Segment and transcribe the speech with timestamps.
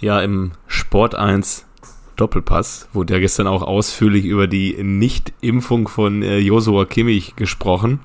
[0.00, 1.66] Ja, im Sport 1
[2.14, 7.98] Doppelpass wurde ja gestern auch ausführlich über die Nicht-Impfung von äh, Josua Kimmich gesprochen.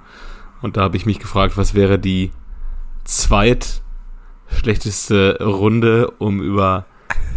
[0.62, 2.32] Und da habe ich mich gefragt, was wäre die
[3.04, 6.88] zweitschlechteste Runde, um über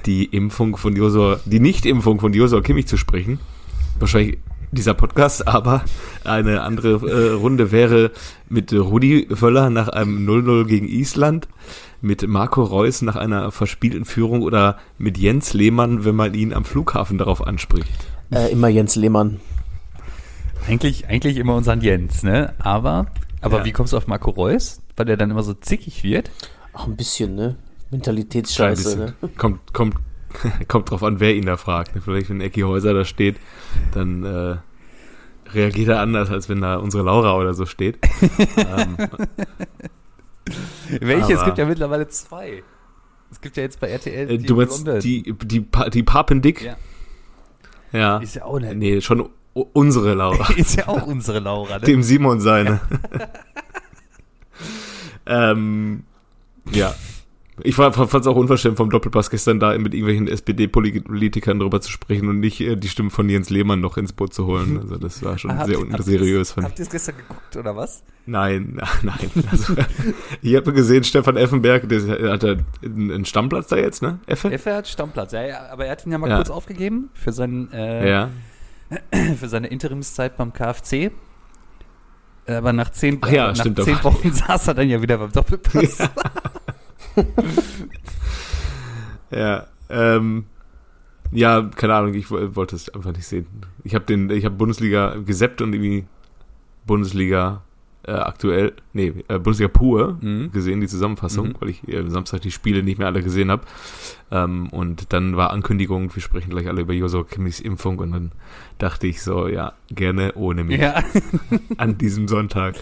[0.07, 3.41] die Impfung von Josua, die Nicht-Impfung von Josua Kimmich zu sprechen.
[3.99, 4.38] Wahrscheinlich
[4.73, 5.85] dieser Podcast, aber
[6.25, 8.11] eine andere äh, Runde wäre
[8.49, 11.49] mit Rudi Völler nach einem 0-0 gegen Island,
[12.01, 16.65] mit Marco Reus nach einer verspielten Führung oder mit Jens Lehmann, wenn man ihn am
[16.65, 17.88] Flughafen darauf anspricht.
[18.30, 19.41] Äh, immer Jens Lehmann.
[20.69, 22.55] Eigentlich, eigentlich immer unseren Jens, ne?
[22.59, 23.07] Aber,
[23.41, 23.65] aber Ja.
[23.65, 24.80] wie kommst du auf Marco Reus?
[24.97, 26.30] Weil der dann immer so zickig wird?
[26.73, 27.57] Auch ein bisschen, ne?
[27.91, 29.15] Mentalitätsscheiße, bisschen.
[29.23, 29.30] ne?
[29.38, 29.95] Kommt, kommt,
[30.69, 31.93] kommt drauf an, wer ihn da fragt.
[32.05, 33.37] Vielleicht, wenn Ecki Häuser da steht,
[33.93, 34.57] dann äh,
[35.52, 37.99] reagiert er anders, als wenn da unsere Laura oder so steht.
[38.57, 38.97] ähm,
[41.01, 41.33] Welche?
[41.33, 42.63] Es Aber- gibt ja mittlerweile zwei.
[43.31, 45.01] Es gibt ja jetzt bei RTL äh, du meinst Blonde.
[45.01, 46.63] die, die, die Papendick?
[46.63, 46.77] Ja.
[47.93, 48.19] Ja.
[48.19, 50.53] Ist ja auch eine, Nee, schon unsere Laura.
[50.57, 51.85] ist ja auch unsere Laura, ne?
[51.85, 52.80] Dem Simon seine.
[55.27, 56.05] ähm,
[56.71, 56.95] ja.
[57.62, 62.29] Ich fand es auch unverschämt vom Doppelpass gestern da mit irgendwelchen SPD-Politikern drüber zu sprechen
[62.29, 64.78] und nicht äh, die Stimme von Jens Lehmann noch ins Boot zu holen.
[64.82, 67.74] Also das war schon Habt sehr habt unseriös von Habt ihr es gestern geguckt, oder
[67.74, 68.02] was?
[68.26, 69.30] Nein, nein.
[69.50, 69.74] Also,
[70.42, 74.18] ich habe gesehen, Stefan Effenberg, der hat er einen Stammplatz da jetzt, ne?
[74.26, 74.50] Effe?
[74.52, 76.36] Effe hat Stammplatz, ja, ja, aber er hat ihn ja mal Ja.
[76.36, 78.30] kurz aufgegeben für, seinen, äh, Ja.
[79.38, 81.10] für seine Interimszeit beim KfC.
[82.48, 85.32] Aber nach zehn, Ach ja, nach stimmt, zehn Wochen saß er dann ja wieder beim
[85.32, 85.98] Doppelpass.
[85.98, 86.10] Ja,
[89.91, 90.45] ähm,
[91.33, 93.47] ja, keine Ahnung, ich wo- wollte es einfach nicht sehen.
[93.84, 96.05] Ich habe den, ich habe Bundesliga geseppt und irgendwie
[96.87, 97.62] Bundesliga
[98.05, 100.53] äh, aktuell, nee, äh, Bundesliga pur Mhm.
[100.53, 101.55] gesehen, die Zusammenfassung, Mhm.
[101.59, 103.62] weil ich äh, Samstag die Spiele nicht mehr alle gesehen habe.
[104.31, 108.31] Ähm, und dann war Ankündigung, wir sprechen gleich alle über Joshua Kimmichs Impfung und dann
[108.78, 111.03] dachte ich so, ja, gerne ohne mich ja.
[111.78, 112.76] an diesem Sonntag.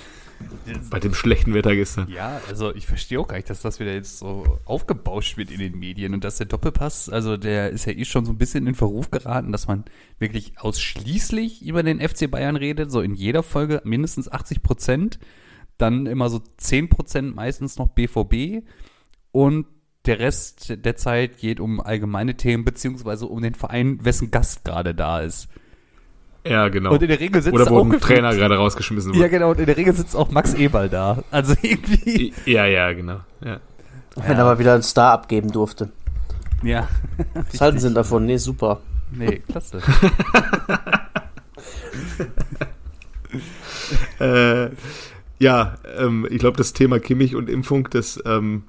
[0.91, 2.09] Bei dem schlechten Wetter gestern.
[2.09, 5.59] Ja, also ich verstehe auch gar nicht, dass das wieder jetzt so aufgebauscht wird in
[5.59, 8.67] den Medien und dass der Doppelpass, also der ist ja eh schon so ein bisschen
[8.67, 9.85] in Verruf geraten, dass man
[10.19, 15.19] wirklich ausschließlich über den FC Bayern redet, so in jeder Folge mindestens 80 Prozent,
[15.77, 18.65] dann immer so 10 Prozent meistens noch BVB
[19.33, 19.67] und
[20.07, 24.95] der Rest der Zeit geht um allgemeine Themen beziehungsweise um den Verein, wessen Gast gerade
[24.95, 25.49] da ist.
[26.47, 26.93] Ja, genau.
[26.93, 29.31] Und in der Regel sitzt Oder wo auch ein gefühlt- Trainer gerade rausgeschmissen Ja, wurde.
[29.31, 31.23] genau, und in der Regel sitzt auch Max Eberl da.
[31.31, 32.35] Also irgendwie.
[32.45, 33.21] Ja, ja, genau.
[33.45, 33.61] Ja.
[34.17, 35.91] Wenn er mal wieder einen Star abgeben durfte.
[36.63, 36.89] Ja.
[37.51, 38.27] Was halten Sie denn davon?
[38.27, 38.81] Nee, super.
[39.11, 39.81] Nee, klasse.
[44.21, 44.69] äh,
[45.39, 48.65] ja, ähm, ich glaube, das Thema Kimmich und Impfung, das ähm,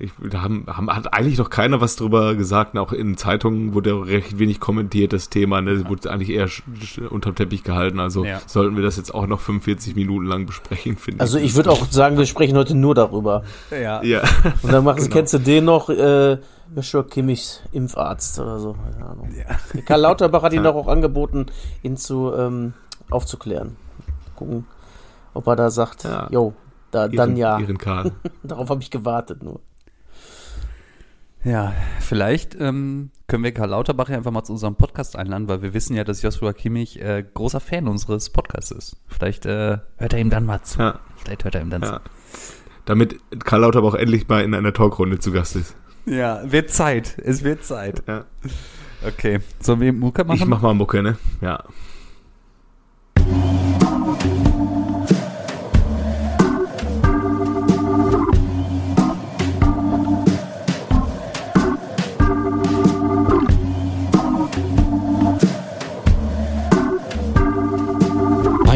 [0.00, 2.78] ich, da haben, haben, hat eigentlich noch keiner was drüber gesagt.
[2.78, 5.60] Auch in Zeitungen wurde recht wenig kommentiert, das Thema.
[5.60, 5.74] Ne?
[5.76, 6.48] Das wurde eigentlich eher
[7.10, 7.98] unterm Teppich gehalten.
[7.98, 8.40] Also Ja.
[8.46, 11.46] sollten wir das jetzt auch noch 45 Minuten lang besprechen, finde Also ich.
[11.46, 13.42] ich würde auch sagen, wir sprechen heute nur darüber.
[13.72, 14.02] Ja.
[14.04, 14.22] Ja,
[14.62, 15.10] Und dann machen, Genau.
[15.14, 16.38] kennst du den noch, äh,
[16.76, 18.74] Joshua Kimmichs Impfarzt oder so.
[18.92, 19.30] Keine Ahnung.
[19.36, 19.80] ja.
[19.86, 20.70] Karl Lauterbach hat ihn Ja.
[20.70, 21.46] doch auch angeboten,
[21.82, 22.74] ihn zu ähm,
[23.10, 23.76] aufzuklären.
[24.36, 24.66] Gucken,
[25.34, 26.28] ob er da sagt, Ja.
[26.30, 26.52] jo,
[26.92, 27.58] da, dann ja.
[27.58, 28.12] Ihren Karl.
[28.44, 29.60] Darauf habe ich gewartet nur.
[31.44, 35.62] Ja, vielleicht ähm, können wir Karl Lauterbach ja einfach mal zu unserem Podcast einladen, weil
[35.62, 38.96] wir wissen ja, dass Joshua Kimmich äh, großer Fan unseres Podcasts ist.
[39.06, 40.80] Vielleicht äh, hört er ihm dann mal zu.
[40.80, 42.00] Ja, Vielleicht hört er ihm dann ja.
[42.84, 45.76] Damit Karl Lauterbach endlich mal in einer Talkrunde zu Gast ist.
[46.04, 46.14] zu.
[46.14, 47.18] Ja, wird Zeit.
[47.22, 48.02] Es wird Zeit.
[48.08, 48.24] Ja.
[49.06, 49.40] Okay.
[49.60, 50.38] Sollen wir Mucke machen?
[50.38, 51.18] Ich mach mal Mucke, ne?
[51.40, 51.62] Ja.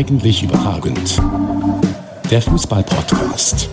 [0.02, 1.22] Eigentlich überragend.
[2.28, 3.70] Der Fußball-Podcast.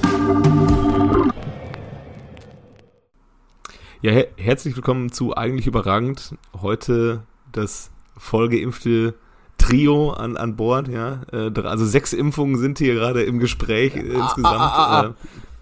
[4.03, 6.35] Ja, her herzlich willkommen zu Eigentlich Überragend.
[6.61, 9.15] Heute das vollgeimpfte
[9.57, 11.21] Trio an, an Bord, ja.
[11.33, 14.45] Äh, also sechs Impfungen sind hier gerade im Gespräch äh, insgesamt.
[14.45, 15.13] ah, ah, Äh,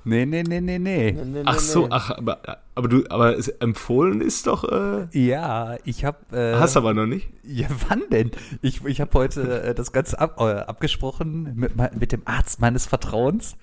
[0.07, 1.11] Nee, nee, nee, nee, nee.
[1.11, 1.87] Nee, nee, ach so, nee.
[1.91, 2.39] ach, aber,
[2.75, 6.31] aber du, aber es, empfohlen ist doch, äh, Ja, ich hab.
[6.31, 7.29] Äh, hast aber noch nicht.
[7.43, 8.31] Ja, wann denn?
[8.61, 12.85] Ich, ich habe heute äh, das Ganze ab, äh, abgesprochen mit, mit dem Arzt meines
[12.85, 13.57] Vertrauens.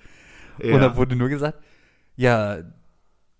[0.61, 1.57] Und da wurde nur gesagt,
[2.15, 2.57] ja,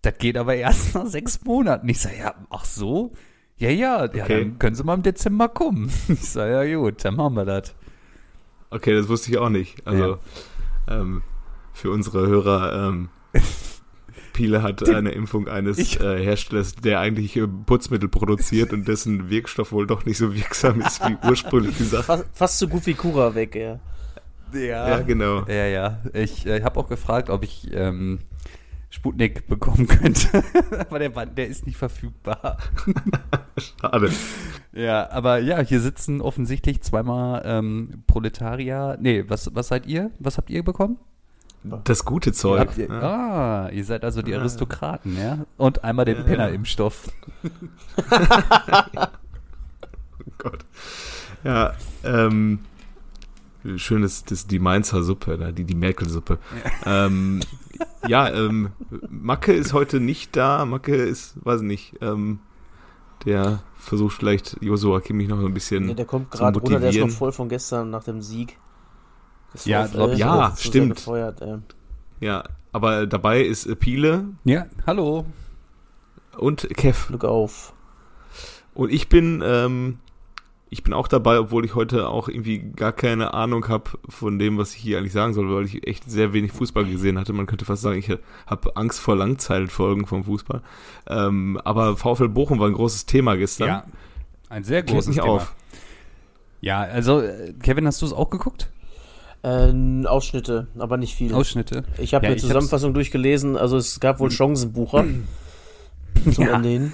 [0.01, 1.87] das geht aber erst nach sechs Monaten.
[1.89, 3.13] Ich sage, ja, ach so?
[3.57, 4.39] Ja, ja, ja, Okay.
[4.39, 5.89] dann können Sie mal im Dezember kommen.
[6.09, 7.73] Ich sage, ja gut, dann machen wir das.
[8.69, 9.85] Okay, das wusste ich auch nicht.
[9.87, 10.17] Also,
[10.89, 11.21] ähm,
[11.75, 13.09] für unsere Hörer, ähm,
[14.33, 19.29] Piele hat eine Impfung eines Ich- äh, Herstellers, der eigentlich äh, Putzmittel produziert und dessen
[19.29, 22.05] Wirkstoff wohl doch nicht so wirksam ist, wie ursprünglich gesagt.
[22.05, 23.79] Fast, fast so gut wie Kura weg, ja.
[24.53, 25.45] Ja, genau.
[25.47, 26.01] Ja, ja.
[26.13, 28.19] Ich äh, habe auch gefragt, ob ich ähm,
[28.89, 30.43] Sputnik bekommen könnte.
[30.79, 32.57] aber der, der ist nicht verfügbar.
[33.57, 34.09] Schade.
[34.73, 38.97] Ja, aber ja, hier sitzen offensichtlich zweimal ähm, Proletarier.
[39.01, 40.11] Nee, was, was seid ihr?
[40.19, 40.99] Was habt ihr bekommen?
[41.83, 42.77] Das gute Zeug.
[42.77, 43.01] Ihr, ja.
[43.01, 45.45] Ah, ihr seid also die Aristokraten, ja?
[45.57, 47.09] Und einmal den Ja, Penner-Impfstoff.
[50.27, 50.65] Oh Gott.
[51.43, 52.59] Ja, ähm,
[53.75, 56.39] schön ist das die Mainzer Suppe, die, die Merkel-Suppe.
[56.85, 57.41] Ähm,
[58.07, 58.69] ja, ähm,
[59.09, 60.65] Macke ist heute nicht da.
[60.65, 62.39] Macke ist, weiß nicht, ähm,
[63.25, 65.87] der versucht vielleicht Josua Kimmich noch ein bisschen.
[65.89, 68.57] Ja, der kommt gerade runter, der ist noch voll von gestern nach dem Sieg.
[69.55, 70.11] Das Ja, glaub
[70.55, 70.95] zu sehr stimmt.
[70.97, 71.41] Gefeuert.
[72.19, 72.43] Ja,
[72.73, 75.25] aber dabei ist äh, Piele Ja, hallo.
[76.37, 77.07] und Kev.
[77.07, 77.73] Glück auf.
[78.73, 79.99] Und ich bin, ähm,
[80.69, 84.57] ich bin auch dabei, obwohl ich heute auch irgendwie gar keine Ahnung habe von dem,
[84.57, 87.31] was ich hier eigentlich sagen soll, weil ich echt sehr wenig Fußball gesehen hatte.
[87.31, 88.09] Man könnte fast sagen, ich
[88.47, 90.61] habe Angst vor Langzeitfolgen vom Fußball.
[91.07, 93.67] Ähm, aber VfL Bochum war ein großes Thema gestern.
[93.69, 93.83] Ja,
[94.49, 95.27] ein sehr großes mich Thema.
[95.29, 95.55] auf.
[96.59, 98.69] Ja, also, äh, Kevin, hast du es auch geguckt?
[99.45, 101.33] Äh, Ausschnitte, aber nicht viel.
[101.33, 101.83] Ausschnitte?
[101.99, 105.05] ich habe Ja, eine hab's- Zusammenfassung durchgelesen, also es gab wohl Chancenbucher
[106.31, 106.55] zum Ja.
[106.55, 106.93] Ende hin.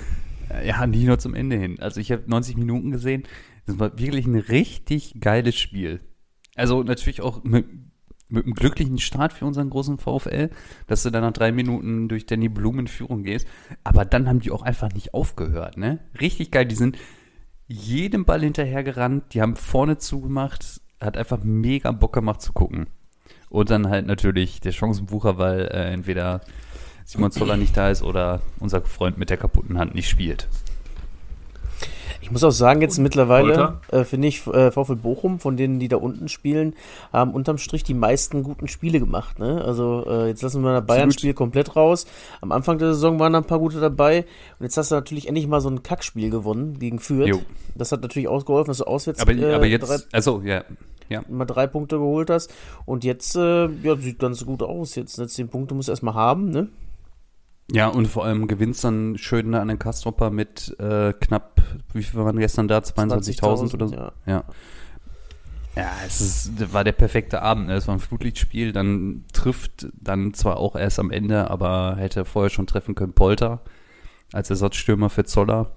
[0.65, 1.80] Ja, nicht nur zum Ende hin.
[1.80, 3.24] Also ich habe 90 Minuten gesehen.
[3.68, 6.01] Das war wirklich ein richtig geiles Spiel.
[6.56, 7.65] Also natürlich auch mit,
[8.27, 10.50] mit einem glücklichen Start für unseren großen VfL,
[10.88, 13.48] dass du dann nach drei Minuten durch Danny Blum in Führung gehst.
[13.86, 16.00] Aber dann haben die auch einfach nicht aufgehört, ne?
[16.19, 16.65] Richtig geil.
[16.65, 16.98] Die sind
[17.68, 19.33] jedem Ball hinterhergerannt.
[19.33, 20.81] Die haben vorne zugemacht.
[21.01, 22.88] Hat einfach mega Bock gemacht zu gucken.
[23.50, 26.42] Und dann halt natürlich der Chancenbucher, weil äh, entweder
[27.03, 30.48] Simon Zoller nicht da ist oder unser Freund mit der kaputten Hand nicht spielt.
[32.21, 33.81] Ich muss auch sagen, jetzt mittlerweile Polter?
[33.91, 36.75] äh, finde ich, äh, VfL Bochum, von denen, die da unten spielen,
[37.12, 39.39] haben unterm Strich die meisten guten Spiele gemacht.
[39.39, 39.62] Ne?
[39.63, 42.06] Also äh, jetzt lassen wir das Bayern-Spiel komplett raus.
[42.41, 44.25] Am Anfang der Saison waren da ein paar gute dabei.
[44.59, 47.27] Und jetzt hast du natürlich endlich mal so ein Kackspiel gewonnen gegen Fürth.
[47.27, 47.41] Jo.
[47.75, 50.63] Das hat natürlich ausgeholfen, dass du auswärts Aber, äh, aber jetzt, drei, also ja,
[51.09, 51.24] ja.
[51.27, 52.53] mal drei Punkte geholt hast.
[52.85, 54.95] Und jetzt äh, ja, sieht ganz gut aus.
[54.95, 56.50] Jetzt, jetzt zehn Punkte musst du erstmal haben.
[56.51, 56.67] Ne?
[57.73, 61.62] Ja, und vor allem gewinnst dann schön an den Kastropper mit äh, knapp,
[61.94, 62.79] wie viel waren gestern da?
[62.79, 63.95] 22.000 oder so?
[63.95, 64.12] Ja.
[64.25, 64.44] Ja.
[65.75, 67.68] Ja, es ist, war der perfekte Abend.
[67.68, 67.75] Ne?
[67.75, 72.50] Es war ein Flutlichtspiel, dann trifft dann zwar auch erst am Ende, aber hätte vorher
[72.50, 73.62] schon treffen können Polter
[74.33, 75.71] als Ersatzstürmer für Zoller.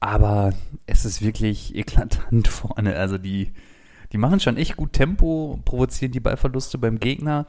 [0.00, 0.52] Aber
[0.86, 2.96] es ist wirklich eklatant vorne.
[2.96, 3.52] Also die,
[4.12, 7.46] die machen schon echt gut Tempo, provozieren die Ballverluste beim Gegner.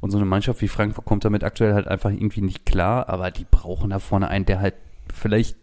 [0.00, 3.30] Und so eine Mannschaft wie Frankfurt kommt damit aktuell halt einfach irgendwie nicht klar, aber
[3.30, 4.74] die brauchen da vorne einen, der halt
[5.12, 5.56] vielleicht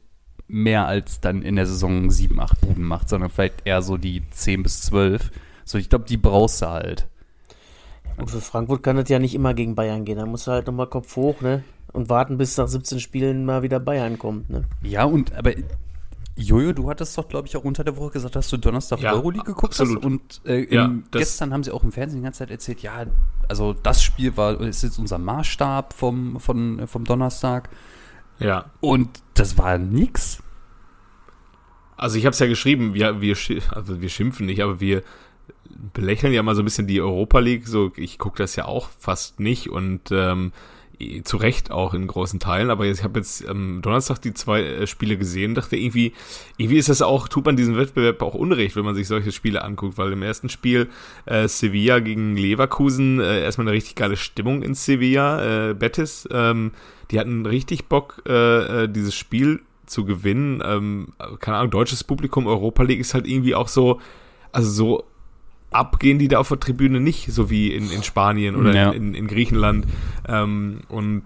[0.48, 4.24] mehr als dann in der Saison 7, 8 Buden macht, sondern vielleicht eher so die
[4.30, 5.32] 10 bis 12.
[5.66, 7.08] So, ich glaube, die brauchst du halt.
[8.18, 10.18] Und für Frankfurt kann das ja nicht immer gegen Bayern gehen.
[10.18, 11.64] Da musst du halt nochmal Kopf hoch, ne?
[11.94, 14.64] Und warten, bis nach 17 Spielen mal wieder Bayern kommt, ne?
[14.82, 15.52] Ja, und aber
[16.38, 19.14] Jojo, du hattest doch, glaube ich, auch unter der Woche gesagt, dass du Donnerstag Ja,
[19.14, 19.98] Euroleague geguckt absolut.
[19.98, 20.06] hast.
[20.06, 23.06] Und äh, Ja, gestern haben sie auch im Fernsehen die ganze Zeit erzählt, ja,
[23.48, 27.70] also das Spiel war, ist jetzt unser Maßstab vom, von, vom Donnerstag.
[28.40, 28.66] Ja.
[28.82, 30.44] Und das war nix.
[31.96, 33.36] Also ich habe es ja geschrieben, wir, wir,
[33.72, 35.02] also wir schimpfen nicht, aber wir
[35.94, 37.68] belächeln ja mal so ein bisschen die Europa League.
[37.68, 40.52] So, ich gucke das ja auch fast nicht und ähm,
[41.24, 42.70] zu Recht auch in großen Teilen.
[42.70, 46.14] Aber jetzt, ich habe jetzt am Donnerstag die zwei äh, Spiele gesehen, dachte irgendwie,
[46.58, 49.64] irgendwie ist das auch, tut man diesem Wettbewerb auch Unrecht, wenn man sich solche Spiele
[49.64, 50.90] anguckt, weil im ersten Spiel
[51.26, 56.72] äh, Sevilla gegen Leverkusen äh, erstmal eine richtig geile Stimmung in Sevilla, äh, Betis, ähm,
[57.12, 60.62] die hatten richtig Bock, äh, äh, dieses Spiel zu gewinnen.
[60.66, 64.02] Ähm, keine Ahnung, deutsches Publikum, Europa League ist halt irgendwie auch so,
[64.52, 65.04] also so
[65.72, 68.92] abgehen die da auf der Tribüne nicht, so wie in, in Spanien oder Ja.
[68.92, 69.86] in, in, in Griechenland.
[70.28, 71.24] Ähm, und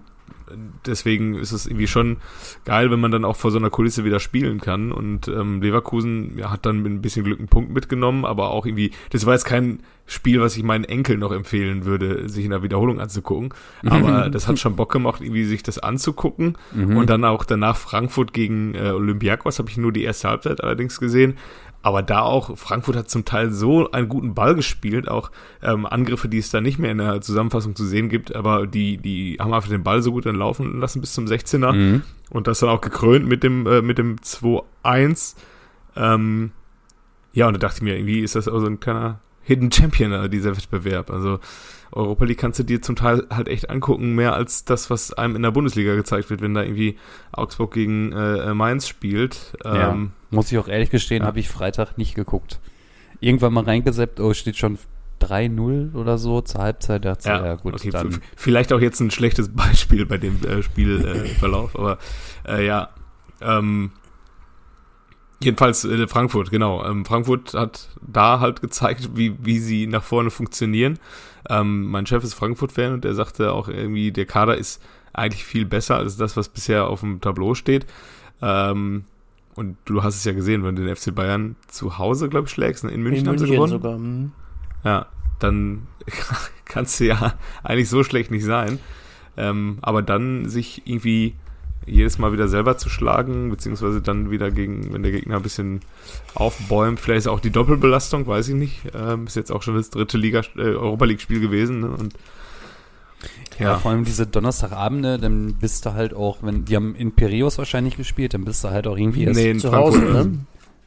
[0.86, 2.18] deswegen ist es irgendwie schon
[2.64, 4.92] geil, wenn man dann auch vor so einer Kulisse wieder spielen kann.
[4.92, 8.66] Und ähm, Leverkusen ja, hat dann mit ein bisschen Glück einen Punkt mitgenommen, aber auch
[8.66, 12.50] irgendwie, das war jetzt kein Spiel, was ich meinen Enkeln noch empfehlen würde, sich in
[12.50, 13.54] der Wiederholung anzugucken.
[13.86, 16.58] Aber das hat schon Bock gemacht, irgendwie sich das anzugucken.
[16.74, 20.98] Und dann auch danach Frankfurt gegen äh, Olympiakos habe ich nur die erste Halbzeit allerdings
[21.00, 21.38] gesehen.
[21.82, 25.30] Aber da auch, Frankfurt hat zum Teil so einen guten Ball gespielt, auch
[25.62, 28.98] ähm, Angriffe, die es da nicht mehr in der Zusammenfassung zu sehen gibt, aber die,
[28.98, 31.72] die haben einfach den Ball so gut dann laufen lassen bis zum 16er.
[31.72, 32.02] Mhm.
[32.30, 35.34] Und das dann auch gekrönt mit dem, äh, mit dem 2-1.
[35.96, 36.52] Ähm,
[37.32, 40.12] ja, und da dachte ich mir, irgendwie ist das auch so ein kleiner Hidden Champion,
[40.12, 41.10] äh, dieser Wettbewerb.
[41.10, 41.40] Also
[41.92, 45.36] Europa League kannst du dir zum Teil halt echt angucken, mehr als das, was einem
[45.36, 46.96] in der Bundesliga gezeigt wird, wenn da irgendwie
[47.32, 49.52] Augsburg gegen äh, Mainz spielt.
[49.64, 51.26] Ja, ähm, muss ich auch ehrlich gestehen, ja.
[51.26, 52.60] habe ich Freitag nicht geguckt.
[53.20, 54.78] Irgendwann mal reingeseppt, oh, steht schon
[55.20, 57.04] 3-0 oder so zur Halbzeit.
[57.04, 58.20] Ja, ja, gut, okay, dann.
[58.36, 61.98] Vielleicht auch jetzt ein schlechtes Beispiel bei dem äh, Spielverlauf, äh, aber
[62.46, 62.90] äh, ja.
[63.40, 63.92] Ähm,
[65.44, 66.84] jedenfalls äh, Frankfurt, genau.
[66.84, 70.98] Ähm, Frankfurt hat da halt gezeigt, wie, wie sie nach vorne funktionieren.
[71.48, 74.82] Ähm, mein Chef ist Frankfurt-Fan und der sagte auch irgendwie, der Kader ist
[75.12, 77.86] eigentlich viel besser als das, was bisher auf dem Tableau steht.
[78.40, 79.04] Ähm,
[79.54, 82.52] und du hast es ja gesehen, wenn du den FC Bayern zu Hause, glaube ich,
[82.52, 82.84] schlägst.
[82.84, 82.90] Ne?
[82.90, 83.72] In München, in haben sie gewonnen.
[83.72, 83.94] Sogar.
[83.94, 84.32] Hm.
[84.84, 85.06] Ja,
[85.38, 85.86] dann
[86.64, 88.78] kannst du ja eigentlich so schlecht nicht sein.
[89.36, 91.34] Ähm, aber dann sich irgendwie
[91.86, 95.80] jedes Mal wieder selber zu schlagen, beziehungsweise dann wieder gegen, wenn der Gegner ein bisschen
[96.34, 98.82] aufbäumt, vielleicht ist auch die Doppelbelastung, weiß ich nicht.
[98.94, 101.80] Ähm, ist jetzt auch schon das dritte Liga, äh, Europa League-Spiel gewesen.
[101.80, 101.88] Ne?
[101.88, 102.14] Und
[103.58, 103.72] ja.
[103.72, 103.78] ja.
[103.78, 107.96] vor allem diese Donnerstagabende, dann bist du halt auch, wenn die haben in Piraeus wahrscheinlich
[107.96, 110.38] gespielt, dann bist du halt auch irgendwie nee, in zu Frankfurt, Hause, ne?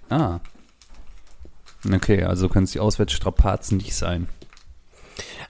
[0.10, 0.40] Ah.
[1.94, 4.28] Okay, also können es die Auswärtsstrapazen nicht sein.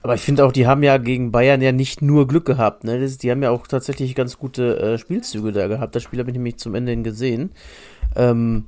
[0.02, 2.84] Aber ich finde auch, die haben ja gegen Bayern ja nicht nur Glück gehabt.
[2.84, 3.00] Ne?
[3.00, 5.94] Das, die haben ja auch tatsächlich ganz gute äh, Spielzüge da gehabt.
[5.94, 7.50] Das Spiel habe ich nämlich zum Ende hin gesehen.
[8.14, 8.66] Ähm,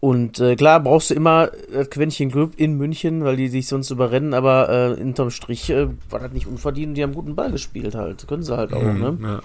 [0.00, 3.90] und äh, klar brauchst du immer das Quäntchen Glück in München, weil die sich sonst
[3.90, 6.96] überrennen, aber äh, hinterm Strich äh, war das nicht unverdient.
[6.96, 8.28] Die haben guten Ball gespielt halt.
[8.28, 9.18] Können sie halt auch, mhm, ne?
[9.22, 9.40] Ja.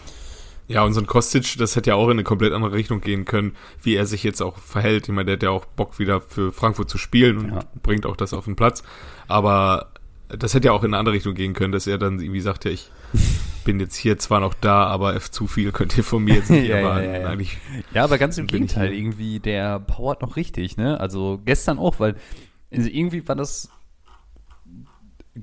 [0.69, 3.25] Ja, und so ein Kostic, das hätte ja auch in eine komplett andere Richtung gehen
[3.25, 5.07] können, wie er sich jetzt auch verhält.
[5.07, 7.59] Ich meine, der hat ja auch Bock wieder für Frankfurt zu spielen und ja.
[7.81, 8.83] bringt auch das auf den Platz.
[9.27, 9.87] Aber
[10.29, 12.65] das hätte ja auch in eine andere Richtung gehen können, dass er dann irgendwie sagt,
[12.65, 12.91] ja, ich
[13.65, 16.49] bin jetzt hier zwar noch da, aber F zu viel könnt ihr von mir jetzt
[16.49, 17.05] nicht ja, erwarten.
[17.05, 17.57] Ja, ja, Eigentlich
[17.93, 20.99] ja, aber ganz im Gegenteil, irgendwie, der powert noch richtig, ne?
[20.99, 22.15] Also gestern auch, weil
[22.71, 23.69] also irgendwie war das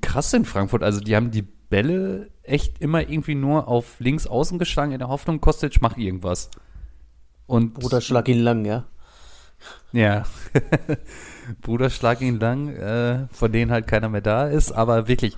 [0.01, 0.83] krass in Frankfurt.
[0.83, 5.09] Also die haben die Bälle echt immer irgendwie nur auf links außen geschlagen in der
[5.09, 6.51] Hoffnung, Kostic macht irgendwas.
[7.47, 8.85] Und Bruder, schlag ihn lang, ja.
[9.93, 10.25] Ja.
[11.61, 15.37] Bruder, schlag ihn lang, äh, von denen halt keiner mehr da ist, aber wirklich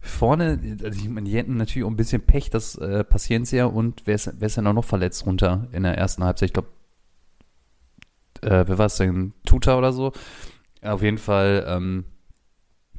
[0.00, 4.02] vorne, also ich meine, die hätten natürlich auch ein bisschen Pech, das äh, Paciencia und
[4.06, 6.50] wer ist, wer ist denn auch noch verletzt runter in der ersten Halbzeit?
[6.50, 6.68] Ich glaube,
[8.42, 9.32] äh, wer war es denn?
[9.44, 10.12] Tuta oder so?
[10.82, 12.04] Auf jeden Fall, ähm,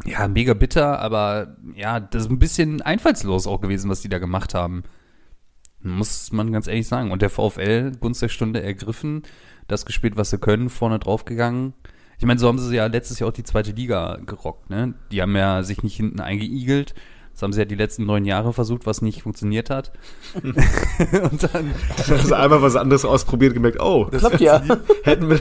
[0.06, 4.20] ja, mega bitter, aber ja, das ist ein bisschen einfallslos auch gewesen, was die da
[4.20, 4.84] gemacht haben.
[5.80, 7.12] Muss man ganz ehrlich sagen.
[7.12, 9.24] Und der VfL, Gunst der Stunde ergriffen,
[9.68, 11.74] das gespielt, was sie können, vorne draufgegangen.
[12.20, 14.96] Ich meine, so haben sie ja letztes Jahr auch die zweite Liga gerockt, ne?
[15.12, 16.96] Die haben ja sich nicht hinten eingeigelt.
[17.38, 19.92] Das haben sie ja die letzten neun Jahre versucht, was nicht funktioniert hat.
[20.34, 21.72] und dann
[22.10, 24.64] also einmal was anderes ausprobiert, gemerkt, oh, das klappt ja.
[25.04, 25.40] hätten wir,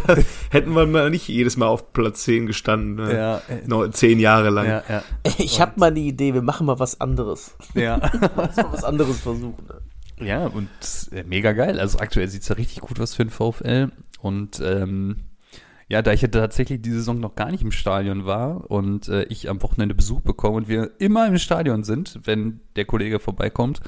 [0.51, 3.17] hätten wir mal nicht jedes Mal auf Platz 10 gestanden, ne?
[3.17, 4.67] ja, äh, Noch zehn Jahre lang.
[4.67, 5.03] Ja, ja.
[5.39, 7.57] Ich habe mal eine Idee, wir machen mal was anderes.
[7.73, 7.97] Ja.
[8.37, 9.65] mal was anderes versuchen.
[9.67, 10.27] Ne?
[10.27, 10.69] Ja, und
[11.13, 11.81] äh, mega geil.
[11.81, 13.91] Also aktuell sieht's ja richtig gut aus für den VfL.
[14.21, 15.25] Und ähm,
[15.89, 19.23] ja, da ich ja tatsächlich die Saison noch gar nicht im Stadion war und äh,
[19.25, 23.81] ich am Wochenende Besuch bekomme und wir immer im Stadion sind, wenn der Kollege vorbeikommt.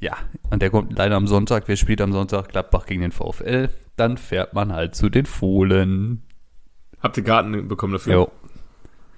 [0.00, 0.16] Ja,
[0.50, 1.64] und der kommt leider am Sonntag.
[1.66, 2.48] Wer spielt am Sonntag?
[2.48, 3.68] Gladbach gegen den VfL.
[3.96, 6.22] Dann fährt man halt zu den Fohlen.
[7.00, 8.12] Habt ihr Garten bekommen dafür?
[8.12, 8.32] Jo.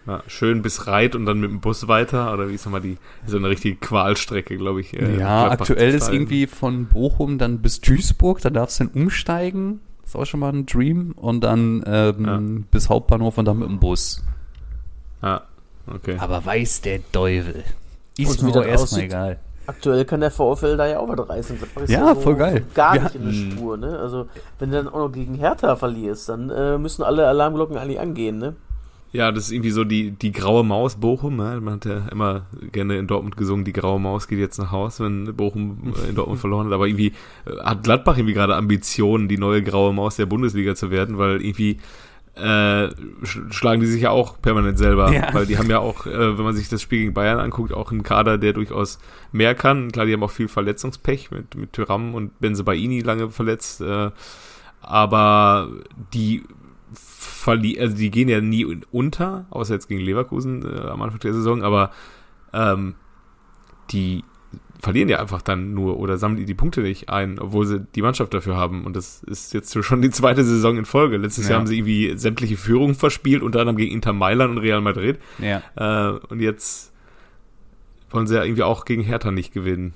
[0.07, 2.99] Ja, schön bis Reit und dann mit dem Bus weiter oder wie ist nochmal die
[3.25, 4.99] so eine richtige Qualstrecke, glaube ich.
[4.99, 9.81] Äh, ja, aktuell ist irgendwie von Bochum dann bis Duisburg, da darfst du dann umsteigen
[10.13, 11.13] ist auch schon mal ein Dream.
[11.17, 12.65] Und dann ähm, ja.
[12.71, 14.23] bis Hauptbahnhof und dann mit dem Bus.
[15.23, 15.43] Ja,
[15.93, 16.17] okay.
[16.19, 17.65] Aber weiß der Teufel.
[18.19, 19.39] Ist mir erstmal egal.
[19.67, 21.57] Aktuell kann der VfL da ja auch was reißen.
[21.87, 22.65] Ja, ja so voll geil.
[22.75, 23.99] Gar nicht in der Spur, ne?
[23.99, 24.27] Also,
[24.59, 28.39] wenn du dann auch noch gegen Hertha verlierst, dann äh, müssen alle Alarmglocken eigentlich angehen,
[28.39, 28.57] ne?
[29.13, 31.37] Ja, das ist irgendwie so die, die graue Maus Bochum.
[31.37, 31.61] Ne?
[31.61, 35.01] Man hat ja immer gerne in Dortmund gesungen, die graue Maus geht jetzt nach Haus,
[35.01, 36.73] wenn Bochum äh, in Dortmund verloren hat.
[36.73, 37.13] Aber irgendwie
[37.45, 41.45] äh, hat Gladbach irgendwie gerade Ambitionen, die neue graue Maus der Bundesliga zu werden, weil
[41.45, 41.79] irgendwie
[42.35, 42.89] äh,
[43.23, 45.13] schlagen die sich ja auch permanent selber.
[45.13, 45.35] Ja.
[45.35, 47.93] Weil die haben ja auch, äh, wenn man sich das Spiel gegen Bayern anguckt, auch
[47.93, 48.99] einen Kader, der durchaus
[49.31, 49.93] mehr kann.
[49.93, 53.83] Klar, die haben auch viel Verletzungspech mit, mit Tyram und Benzebaini lange verletzt.
[53.83, 54.11] Äh,
[54.81, 55.69] aber
[56.15, 56.45] die
[57.23, 61.35] verli also die gehen ja nie unter, außer jetzt gegen Leverkusen äh, am Anfang der
[61.35, 61.91] Saison, aber
[62.53, 62.95] ähm,
[63.91, 64.25] die
[64.83, 68.03] verlieren ja einfach dann nur oder sammeln die die Punkte nicht ein, obwohl sie die
[68.03, 68.85] Mannschaft dafür haben.
[68.85, 71.19] Und das ist jetzt schon die zweite Saison in Folge.
[71.19, 71.51] Letztes ja.
[71.51, 75.21] Jahr haben sie irgendwie sämtliche Führungen verspielt, unter anderem gegen Inter Mailand und Real Madrid.
[75.39, 75.63] Ja.
[75.77, 76.93] Äh, und jetzt
[78.11, 79.95] wollen sie ja irgendwie auch gegen Hertha nicht gewinnen.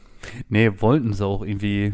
[0.48, 1.92] Nee, wollten sie auch irgendwie,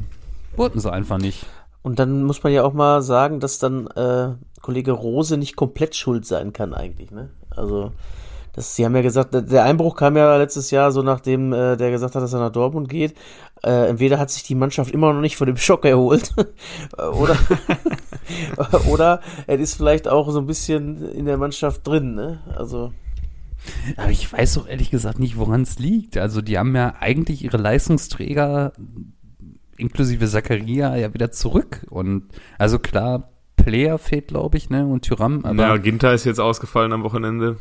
[0.57, 1.47] wollten sie einfach nicht.
[1.81, 5.95] Und dann muss man ja auch mal sagen, dass dann äh, Kollege Rose nicht komplett
[5.95, 7.11] schuld sein kann eigentlich.
[7.11, 7.31] Ne?
[7.51, 7.93] Also
[8.55, 11.91] Das, sie haben ja gesagt, der Einbruch kam ja letztes Jahr so nachdem äh, der
[11.91, 13.15] gesagt hat, dass er nach Dortmund geht.
[13.63, 16.33] Äh, entweder hat sich die Mannschaft immer noch nicht von dem Schock erholt
[16.97, 17.37] oder
[18.91, 22.15] oder er ist vielleicht auch so ein bisschen in der Mannschaft drin.
[22.15, 22.41] Ne?
[22.57, 22.93] Also
[23.97, 26.17] aber ich weiß doch ehrlich gesagt nicht, woran es liegt.
[26.17, 28.73] Also die haben ja eigentlich ihre Leistungsträger
[29.77, 31.87] inklusive Zakaria ja wieder zurück.
[31.91, 32.29] Und
[32.59, 33.32] also klar,
[33.63, 34.87] Player fehlt, glaube ich, ne?
[34.87, 35.45] Und Tyram.
[35.45, 37.57] Aber ja, Ginter ist jetzt ausgefallen am Wochenende.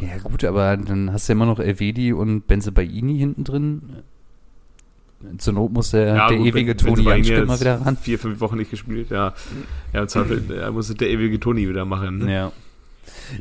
[0.00, 3.82] Ja, gut, aber dann hast du ja immer noch Elvedi und Benzebaini hinten drin.
[5.38, 7.96] Zur Not muss der, ja, der gut, ewige Toni Janschke mal wieder ran.
[7.96, 9.34] Vier, fünf Wochen nicht gespielt, ja.
[9.92, 12.18] Ja, im Zweifel ja, muss der ewige Toni wieder machen.
[12.18, 12.32] Ne?
[12.32, 12.52] Ja.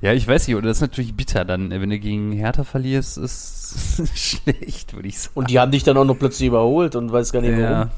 [0.01, 3.17] Ja, ich weiß nicht, oder das ist natürlich bitter dann, wenn du gegen Hertha verlierst,
[3.17, 5.33] ist schlecht, würde ich sagen.
[5.35, 7.89] Und die haben dich dann auch noch plötzlich überholt und weiß gar nicht warum.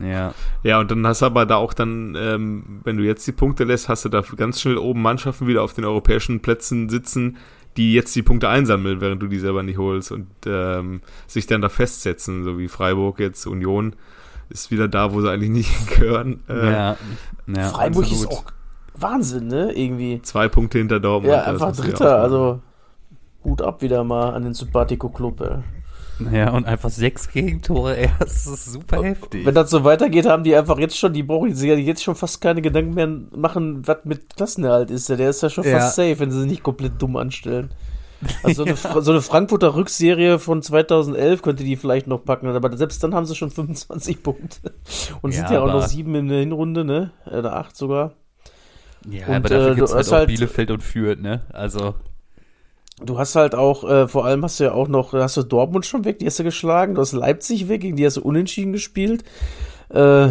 [0.00, 0.34] Ja.
[0.62, 0.80] Ja.
[0.80, 3.88] Und dann hast du aber da auch dann, ähm, wenn du jetzt die Punkte lässt,
[3.88, 7.36] hast du da ganz schnell oben Mannschaften wieder auf den europäischen Plätzen sitzen,
[7.76, 11.60] die jetzt die Punkte einsammeln, während du die selber nicht holst und ähm, sich dann
[11.60, 13.94] da festsetzen, so wie Freiburg jetzt, Union
[14.48, 16.40] ist wieder da, wo sie eigentlich nicht gehören.
[16.48, 16.96] Äh, ja.
[17.46, 17.68] ja.
[17.68, 18.32] Freiburg absolut.
[18.32, 18.44] ist auch
[18.94, 19.72] Wahnsinn, ne?
[19.72, 20.20] Irgendwie.
[20.22, 21.32] Zwei Punkte hinter Dortmund.
[21.32, 22.60] Ja, einfach Dritter, also
[23.44, 25.58] Hut ab wieder mal an den Sympathico Club, ey.
[26.32, 29.46] Ja, und einfach sechs Gegentore, ey, das ist super heftig.
[29.46, 32.14] Wenn das so weitergeht, haben die einfach jetzt schon, die brauchen sich ja jetzt schon
[32.14, 35.08] fast keine Gedanken mehr machen, was mit Klassenerhalt ist.
[35.08, 35.78] Der ist ja schon ja.
[35.78, 37.70] fast safe, wenn sie sich nicht komplett dumm anstellen.
[38.42, 39.00] Also so eine, ja.
[39.00, 43.24] so eine Frankfurter Rückserie von 2011 könnte die vielleicht noch packen, aber selbst dann haben
[43.24, 44.74] sie schon 25 Punkte.
[45.22, 47.12] Und ja, sind ja auch noch sieben in der Hinrunde, ne?
[47.26, 48.12] Oder acht sogar.
[49.08, 51.42] Ja, und, aber dafür äh, gibt es halt halt, Bielefeld und Fürth, ne?
[51.52, 51.94] Also.
[53.04, 55.86] Du hast halt auch, äh, vor allem hast du ja auch noch, hast du Dortmund
[55.86, 58.72] schon weg, die hast du geschlagen, du hast Leipzig weg, gegen die hast du unentschieden
[58.72, 59.24] gespielt.
[59.88, 60.28] Äh,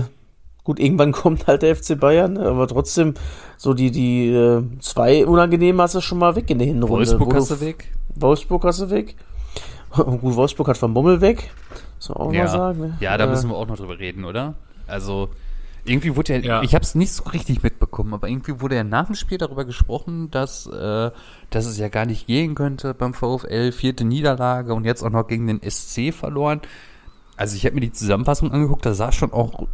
[0.63, 3.15] gut, irgendwann kommt halt der FC Bayern, aber trotzdem,
[3.57, 7.07] so die, die äh, zwei unangenehmen hast du schon mal weg in der Hinrunde.
[7.07, 7.91] Wolfsburg hast du weg.
[8.15, 9.15] Wolfsburg hast du weg.
[9.95, 11.49] gut, Wolfsburg hat Van Bommel weg.
[11.97, 12.43] Muss man auch ja.
[12.43, 12.79] mal sagen.
[12.79, 12.97] Ne?
[12.99, 14.53] Ja, da äh, müssen wir auch noch drüber reden, oder?
[14.88, 15.29] Also,
[15.86, 16.62] irgendwie wurde ja, ja.
[16.62, 19.65] ich habe es nicht so richtig mitbekommen, aber irgendwie wurde ja nach dem Spiel darüber
[19.65, 21.11] gesprochen, dass, äh,
[21.50, 25.27] dass es ja gar nicht gehen könnte beim VfL, vierte Niederlage und jetzt auch noch
[25.27, 26.61] gegen den SC verloren.
[27.37, 29.68] Also ich habe mir die Zusammenfassung angeguckt, da sah schon auch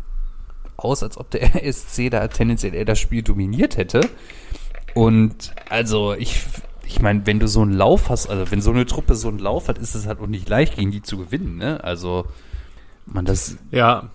[0.78, 4.02] aus, als ob der SC da tendenziell eher das Spiel dominiert hätte.
[4.94, 6.46] Und also ich,
[6.86, 9.40] ich meine, wenn du so einen Lauf hast, also wenn so eine Truppe so einen
[9.40, 11.84] Lauf hat, ist es halt auch nicht leicht, gegen die zu gewinnen, ne?
[11.84, 12.26] Also
[13.06, 13.58] man das.
[13.72, 14.10] Ja,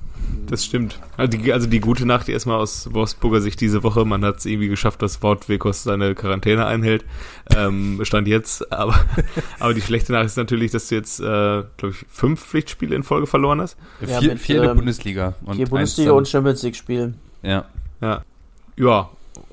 [0.46, 0.98] das stimmt.
[1.16, 4.04] Also die, also die gute Nacht erstmal aus Wolfsburger Sicht diese Woche.
[4.04, 7.04] Man hat es irgendwie geschafft, dass Wort Wekos seine Quarantäne einhält.
[7.56, 8.72] Ähm, stand jetzt.
[8.72, 8.94] Aber,
[9.60, 13.02] aber die schlechte Nachricht ist natürlich, dass du jetzt, äh, glaube ich, fünf Pflichtspiele in
[13.02, 13.76] Folge verloren hast.
[14.00, 15.34] Ja, vier, vier in der ähm, Bundesliga.
[15.44, 17.14] Und vier Bundesliga und Champions League spielen.
[17.42, 17.66] Ja.
[18.00, 18.22] Ja.
[18.76, 19.10] Ja,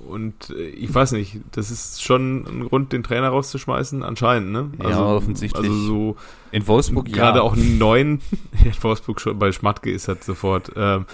[0.08, 4.72] und äh, ich weiß nicht, das ist schon ein Grund, den Trainer rauszuschmeißen, anscheinend, ne?
[4.80, 5.70] Also, ja, offensichtlich.
[5.70, 6.16] Also so
[6.52, 7.44] in Wolfsburg gerade ja.
[7.44, 8.22] auch einen neuen,
[8.64, 10.72] in Wolfsburg schon bei Schmatke ist halt sofort.
[10.76, 11.06] Ähm,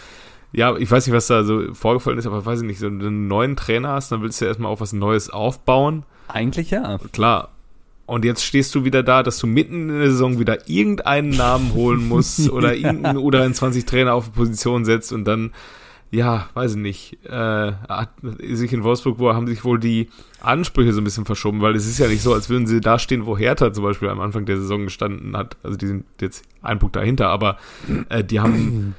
[0.51, 3.27] ja, ich weiß nicht, was da so vorgefallen ist, aber weiß ich nicht, so einen
[3.27, 6.03] neuen Trainer hast, dann willst du ja erstmal auch was Neues aufbauen.
[6.27, 6.99] Eigentlich ja.
[7.11, 7.49] Klar.
[8.05, 11.73] Und jetzt stehst du wieder da, dass du mitten in der Saison wieder irgendeinen Namen
[11.73, 15.51] holen musst oder irgendeinen oder in 20 Trainer auf Position setzt und dann
[16.13, 17.71] ja, weiß ich nicht, äh,
[18.53, 20.09] sich in Wolfsburg wo haben sich wohl die
[20.41, 22.99] Ansprüche so ein bisschen verschoben, weil es ist ja nicht so, als würden sie da
[22.99, 25.57] stehen, wo Hertha zum Beispiel am Anfang der Saison gestanden hat.
[25.63, 27.57] Also die sind jetzt ein Punkt dahinter, aber
[28.09, 28.93] äh, die haben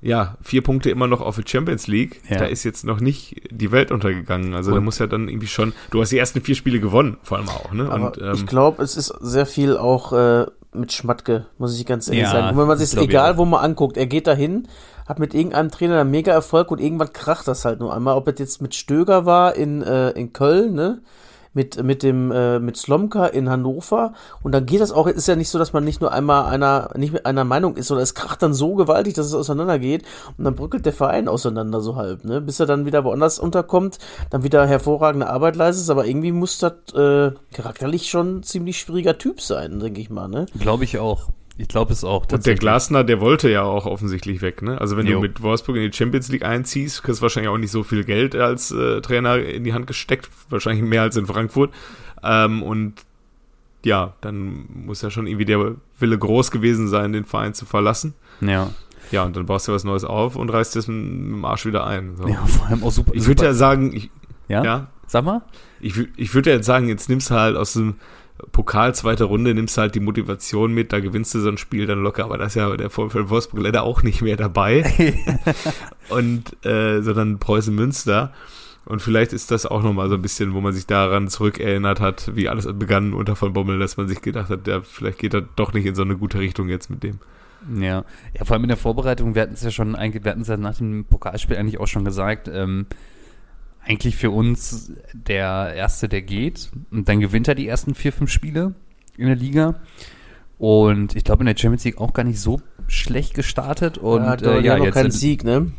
[0.00, 2.20] ja vier Punkte immer noch auf der Champions League.
[2.28, 2.38] Ja.
[2.38, 4.54] Da ist jetzt noch nicht die Welt untergegangen.
[4.54, 5.72] Also Und da muss ja dann irgendwie schon.
[5.90, 7.72] Du hast die ersten vier Spiele gewonnen, vor allem auch.
[7.72, 7.90] Ne?
[7.90, 12.06] Und, ähm, ich glaube, es ist sehr viel auch äh, mit Schmatke, muss ich ganz
[12.06, 12.50] ehrlich ja, sagen.
[12.50, 14.68] Und wenn man sich egal, wo man anguckt, er geht dahin,
[15.10, 18.16] hat mit irgendeinem Trainer einen mega Erfolg und irgendwann kracht das halt nur einmal.
[18.16, 21.00] Ob es jetzt mit Stöger war in, äh, in Köln, ne?
[21.52, 24.12] Mit, mit dem, äh, mit Slomka in Hannover.
[24.44, 26.90] Und dann geht das auch, ist ja nicht so, dass man nicht nur einmal einer,
[26.96, 30.04] nicht mit einer Meinung ist, sondern es kracht dann so gewaltig, dass es auseinandergeht.
[30.38, 32.40] Und dann brückelt der Verein auseinander so halb, ne?
[32.40, 33.98] Bis er dann wieder woanders unterkommt,
[34.30, 35.90] dann wieder hervorragende Arbeit leistet.
[35.90, 40.46] Aber irgendwie muss das äh, charakterlich schon ziemlich schwieriger Typ sein, denke ich mal, ne?
[40.56, 41.30] Glaube ich auch.
[41.60, 42.24] Ich glaube es auch.
[42.32, 44.62] Und der Glasner, der wollte ja auch offensichtlich weg.
[44.62, 44.80] Ne?
[44.80, 45.16] Also wenn jo.
[45.16, 48.02] du mit Wolfsburg in die Champions League einziehst, kriegst du wahrscheinlich auch nicht so viel
[48.04, 50.30] Geld als äh, Trainer in die Hand gesteckt.
[50.48, 51.70] Wahrscheinlich mehr als in Frankfurt.
[52.22, 52.94] Ähm, und
[53.84, 58.14] ja, dann muss ja schon irgendwie der Wille groß gewesen sein, den Verein zu verlassen.
[58.40, 58.70] Ja.
[59.10, 61.86] Ja, und dann baust du was Neues auf und reißt es mit dem Arsch wieder
[61.86, 62.16] ein.
[62.16, 62.26] So.
[62.26, 63.12] Ja, vor allem auch super.
[63.14, 64.10] Ich würde ja sagen, ich,
[64.48, 64.64] ja?
[64.64, 64.86] ja?
[65.06, 65.42] Sag mal.
[65.80, 67.96] Ich, ich würde ja jetzt sagen, jetzt nimmst du halt aus dem
[68.52, 71.86] Pokal zweite Runde nimmst du halt die Motivation mit, da gewinnst du so ein Spiel
[71.86, 74.84] dann locker, aber da ist ja der VfL Wolfsburg leider auch nicht mehr dabei.
[76.08, 78.32] und äh, sondern Preußen Münster.
[78.86, 82.34] Und vielleicht ist das auch nochmal so ein bisschen, wo man sich daran zurückerinnert hat,
[82.34, 85.42] wie alles begann unter von Bommel, dass man sich gedacht hat, ja, vielleicht geht er
[85.42, 87.18] doch nicht in so eine gute Richtung jetzt mit dem.
[87.76, 90.40] Ja, ja vor allem in der Vorbereitung, wir hatten es ja schon, eigentlich, wir hatten
[90.40, 92.86] es ja nach dem Pokalspiel eigentlich auch schon gesagt, ähm,
[93.84, 96.70] eigentlich für uns der Erste, der geht.
[96.90, 98.74] Und dann gewinnt er die ersten vier, fünf Spiele
[99.16, 99.80] in der Liga.
[100.58, 103.98] Und ich glaube, in der Champions League auch gar nicht so schlecht gestartet.
[103.98, 105.72] Und ja, äh, ja, noch keinen in, Sieg, ne?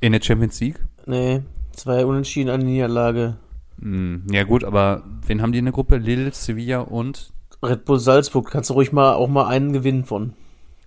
[0.00, 0.80] in der Champions League.
[1.06, 3.36] Nee, zwei Unentschieden an Niederlage.
[3.80, 5.96] Hm, ja gut, aber wen haben die in der Gruppe?
[5.96, 10.34] Lille, Sevilla und Red Bull Salzburg, kannst du ruhig mal auch mal einen gewinnen von.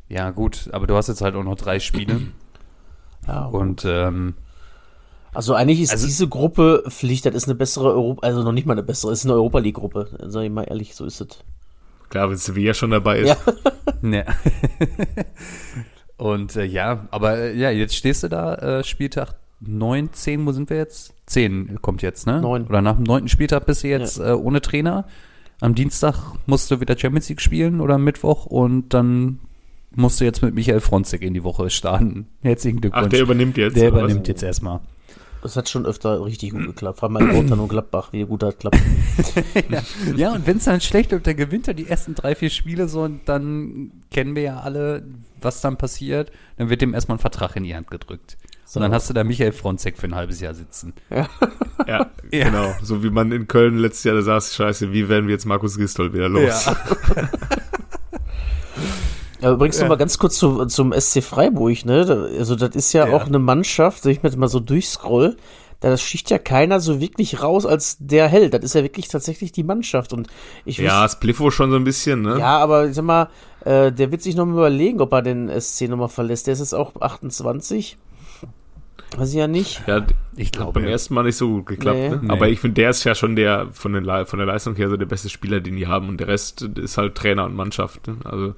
[0.09, 2.21] ja gut, aber du hast jetzt halt auch noch drei Spiele.
[3.27, 4.35] Ja, und ähm,
[5.35, 8.65] Also eigentlich ist Also- diese Gruppe Pflicht, das ist eine bessere Europa, also noch nicht
[8.65, 11.21] mal eine bessere, es ist eine Europa League Gruppe, sag ich mal ehrlich, so ist
[11.21, 11.27] es.
[12.09, 13.37] Klar, wenn Sevilla schon dabei ist.
[14.03, 14.23] Ja.
[16.17, 20.51] Und äh, ja, aber äh, ja, jetzt stehst du da, äh, Spieltag 9, 10, wo
[20.51, 21.13] sind wir jetzt?
[21.25, 22.39] 10 kommt jetzt, ne?
[22.41, 22.67] Neun.
[22.67, 25.05] Oder nach dem neunten Spieltag bist du jetzt äh, ohne Trainer.
[25.59, 29.39] Am Dienstag musst du wieder Champions League spielen oder am Mittwoch und dann
[29.95, 32.27] musst du jetzt mit Michael Fronzek in die Woche starten.
[32.41, 33.05] Herzlichen Glückwunsch.
[33.05, 33.75] Ach, der übernimmt jetzt.
[33.75, 34.03] Der oder was?
[34.03, 34.81] übernimmt jetzt erstmal.
[35.45, 36.99] Das hat schon öfter richtig gut geklappt.
[36.99, 38.79] Vor allem bei Rotterdam und Gladbach, wie gut das klappt.
[40.15, 42.87] Ja, und wenn es dann schlecht läuft, dann gewinnt er die ersten drei, vier Spiele
[42.87, 45.05] so und dann kennen wir ja alle,
[45.41, 46.31] was dann passiert.
[46.57, 48.37] Dann wird dem erstmal ein Vertrag in die Hand gedrückt.
[48.65, 48.79] So.
[48.79, 50.93] Und dann hast du da Michael Fronzek für ein halbes Jahr sitzen.
[51.87, 52.45] Ja, Ja.
[52.45, 52.73] genau.
[52.81, 55.77] So wie man in Köln letztes Jahr da saß, scheiße, wie werden wir jetzt Markus
[55.77, 56.65] Gistol wieder los?
[56.65, 56.75] Ja,
[59.51, 62.29] übrigens noch mal ganz kurz zu, zum SC Freiburg, ne?
[62.37, 63.15] Also das ist ja, Ja.
[63.15, 65.37] auch eine Mannschaft, wenn ich mir jetzt mal so durchscroll,
[65.81, 68.53] da sticht ja keiner so wirklich raus als der Held.
[68.53, 70.13] Das ist ja wirklich tatsächlich die Mannschaft.
[70.13, 70.27] Und
[70.63, 72.39] ich Ja, Spliffo schon so ein bisschen, ne?
[72.39, 73.29] Ja, aber ich sag mal,
[73.65, 76.47] äh, der wird sich noch mal überlegen, ob er den SC noch mal verlässt.
[76.47, 77.97] Der ist jetzt auch 28.
[79.17, 79.83] Weiß ich ja nicht.
[79.87, 80.05] Ja,
[80.35, 81.97] Ich glaube, beim ersten Mal nicht so gut geklappt.
[81.97, 82.09] Nee.
[82.09, 82.19] Ne?
[82.23, 82.29] Nee.
[82.31, 84.89] Aber ich finde, der ist ja schon der von, den, Le- von der Leistung her
[84.89, 86.09] so der beste Spieler, den die haben.
[86.09, 88.07] Und der Rest ist halt Trainer und Mannschaft.
[88.07, 88.15] Ne?
[88.25, 88.55] Also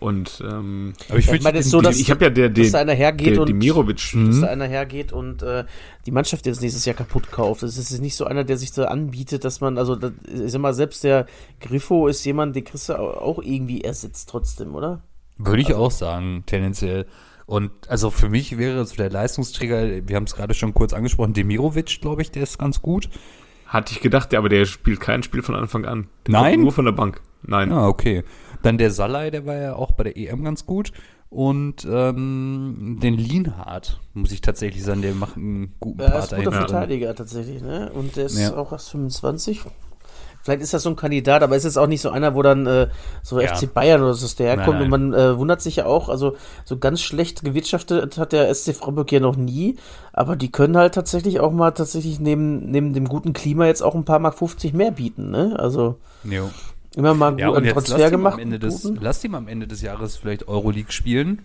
[0.00, 2.48] und ähm, aber ich Ja, ich meine, es ist so, dass, ich habe ja der,
[2.48, 4.12] dass den, da einer hergeht der und Dimirovic.
[4.26, 5.64] dass da einer hergeht und äh,
[6.06, 7.62] die Mannschaft jetzt nächstes Jahr kaputt kauft.
[7.62, 10.60] Das ist nicht so einer, der sich so anbietet, dass man, also das, ich sag
[10.60, 11.26] mal, selbst der
[11.60, 15.02] Griffo ist jemand, den kriegst du au- auch irgendwie ersetzt trotzdem, oder?
[15.38, 17.06] Würde ich auch sagen, tendenziell.
[17.46, 21.32] Und also für mich wäre so der Leistungsträger, wir haben es gerade schon kurz angesprochen,
[21.32, 23.08] Demirovic, glaube ich, der ist ganz gut.
[23.66, 26.08] Hatte ich gedacht, aber der spielt kein Spiel von Anfang an.
[26.26, 26.60] Der Nein?
[26.60, 27.20] Nur von der Bank.
[27.42, 27.72] Nein.
[27.72, 28.24] Ah, okay.
[28.62, 30.92] Dann der Salai, der war ja auch bei der EM ganz gut.
[31.30, 36.32] Und ähm, den Lienhardt, muss ich tatsächlich sagen, der macht einen guten Er Part ist
[36.34, 36.56] ein guter.
[36.58, 37.90] Verteidiger tatsächlich, ne?
[37.94, 38.56] Und der ist Ja.
[38.56, 39.60] auch erst 25.
[40.42, 42.66] Vielleicht ist das so ein Kandidat, aber ist jetzt auch nicht so einer, wo dann
[42.66, 42.88] äh,
[43.22, 43.54] so Ja.
[43.54, 46.08] FC Bayern oder so ist der herkommt Nein, und man äh, wundert sich ja auch,
[46.08, 49.76] also so ganz schlecht gewirtschaftet hat der SC Freiburg ja noch nie,
[50.14, 53.94] aber die können halt tatsächlich auch mal tatsächlich neben, neben dem guten Klima jetzt auch
[53.94, 55.56] ein paar Mark 50 mehr bieten, ne?
[55.58, 56.50] Also Jo.
[56.96, 58.38] Immer mal Ja, einen jetzt Transfer lasst ihn, gemacht.
[58.58, 58.98] des, guten.
[59.00, 61.40] lasst ihn am Ende des Jahres vielleicht Euroleague spielen.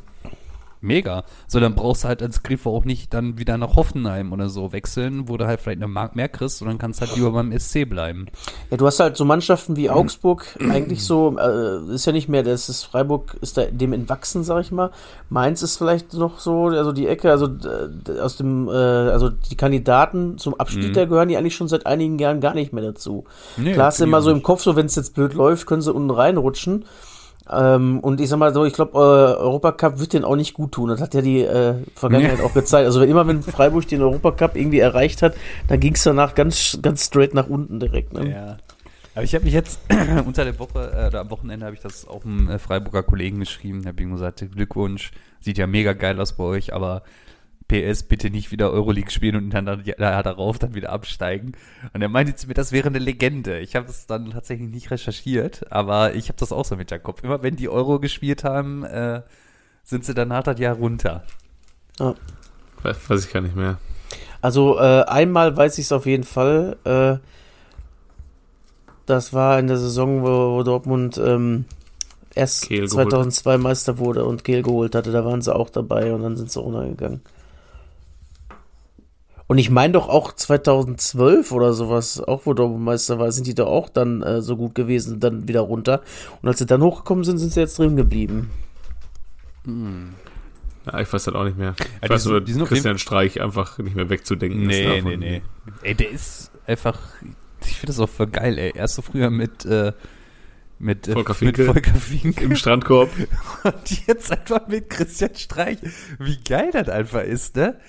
[0.86, 1.24] Mega.
[1.48, 4.72] So, dann brauchst du halt als Griffe auch nicht dann wieder nach Hoffenheim oder so
[4.72, 7.86] wechseln, wo du halt vielleicht eine Mark mehr kriegst, sondern kannst halt lieber beim SC
[7.90, 8.28] bleiben.
[8.70, 12.44] Ja, du hast halt so Mannschaften wie Augsburg, eigentlich so, äh, ist ja nicht mehr,
[12.44, 14.92] das ist Freiburg ist da dem entwachsen, sag ich mal.
[15.30, 19.58] Mainz ist vielleicht noch so, also die Ecke, also äh, aus dem, äh, also die
[19.58, 20.94] Kandidaten zum Abstieg, Mhm.
[20.94, 23.26] da gehören die eigentlich schon seit einigen Jahren gar nicht mehr dazu.
[23.58, 24.44] Nee, Klar ist immer so im.
[24.44, 26.86] Kopf, so wenn es jetzt blöd läuft, können sie unten reinrutschen.
[27.52, 30.72] Ähm, und ich sag mal so, ich glaube, äh, Europacup wird den auch nicht gut
[30.72, 30.90] tun.
[30.90, 32.44] Das hat ja die äh, Vergangenheit Nee.
[32.44, 32.86] auch gezeigt.
[32.88, 35.36] Also wenn immer, wenn Freiburg den Europacup irgendwie erreicht hat,
[35.68, 38.14] dann ging es danach ganz, ganz straight nach unten direkt.
[38.14, 38.32] Ne?
[38.32, 38.58] Ja.
[39.14, 39.80] Aber ich habe mich jetzt
[40.26, 43.40] unter der Woche äh, oder am Wochenende habe ich das auch einem äh, Freiburger Kollegen
[43.40, 47.04] geschrieben, habe ihm gesagt, Glückwunsch, sieht ja mega geil aus bei euch, aber
[47.68, 51.54] PS bitte nicht wieder Euroleague spielen und dann, dann ja, darauf dann wieder absteigen.
[51.94, 53.60] Und er meinte zu mir, das wäre eine Legende.
[53.60, 57.00] Ich habe es dann tatsächlich nicht recherchiert, aber ich habe das auch so mit der
[57.00, 57.24] Kopf.
[57.24, 59.22] Immer wenn die Euro gespielt haben, äh,
[59.84, 61.24] sind sie danach das Jahr runter.
[62.84, 63.80] Weiß, weiß ich gar nicht mehr.
[64.42, 66.78] Also äh, einmal weiß ich es auf jeden Fall.
[66.84, 67.18] Äh,
[69.08, 71.66] das war in der Saison, wo, wo Dortmund ähm,
[72.36, 75.12] erst Kehl geholt 2002 Meister wurde und Kehl geholt hatte.
[75.12, 77.22] Da waren sie auch dabei und dann sind sie runtergegangen.
[79.48, 83.54] Und ich meine doch auch 2012 oder sowas, auch wo Dortmund Meister war, sind die
[83.54, 86.02] doch auch dann äh, so gut gewesen, dann wieder runter.
[86.42, 88.50] Und als sie dann hochgekommen sind, sind sie jetzt drin geblieben.
[90.86, 91.76] Ja, ich weiß das auch nicht mehr.
[92.02, 94.84] Ich Ja, weiß nur, die sind auf Christian Streich einfach nicht mehr wegzudenken ist.
[94.84, 95.22] davon.
[95.82, 97.00] Ey, der ist einfach,
[97.62, 98.74] ich finde das auch voll geil, ey.
[98.76, 99.94] Erst so früher mit, äh,
[100.78, 101.66] mit, äh, Volker mit Finke.
[101.66, 102.44] Volker Finke.
[102.44, 103.10] Im Strandkorb.
[103.64, 105.78] Und jetzt einfach mit Christian Streich.
[106.20, 107.80] Wie geil das einfach ist, ne?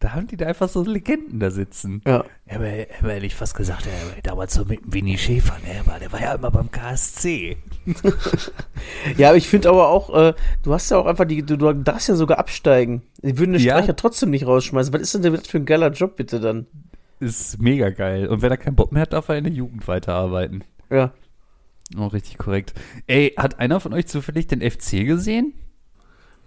[0.00, 2.02] Da haben die da einfach so Legenden da sitzen.
[2.06, 2.24] Ja.
[2.48, 2.66] Ja, aber,
[3.00, 6.20] aber hätte ich fast gesagt, ja, damals so mit Winnie Schäfer, ne, aber der war
[6.20, 7.56] ja immer beim KSC.
[9.16, 11.72] Ja, aber ich finde aber auch, äh, du hast ja auch einfach die, du, du
[11.72, 13.02] darfst ja sogar absteigen.
[13.22, 13.76] Die würden den Ja.
[13.76, 14.92] Streicher trotzdem nicht rausschmeißen.
[14.92, 16.66] Was ist denn das für ein geiler Job bitte dann?
[17.20, 18.28] Ist mega geil.
[18.28, 20.62] Und wenn er keinen Bock mehr hat, darf er in der Jugend weiterarbeiten.
[20.90, 21.12] Ja.
[21.98, 22.74] Oh, richtig korrekt.
[23.06, 25.54] Ey, hat einer von euch zufällig den FC gesehen?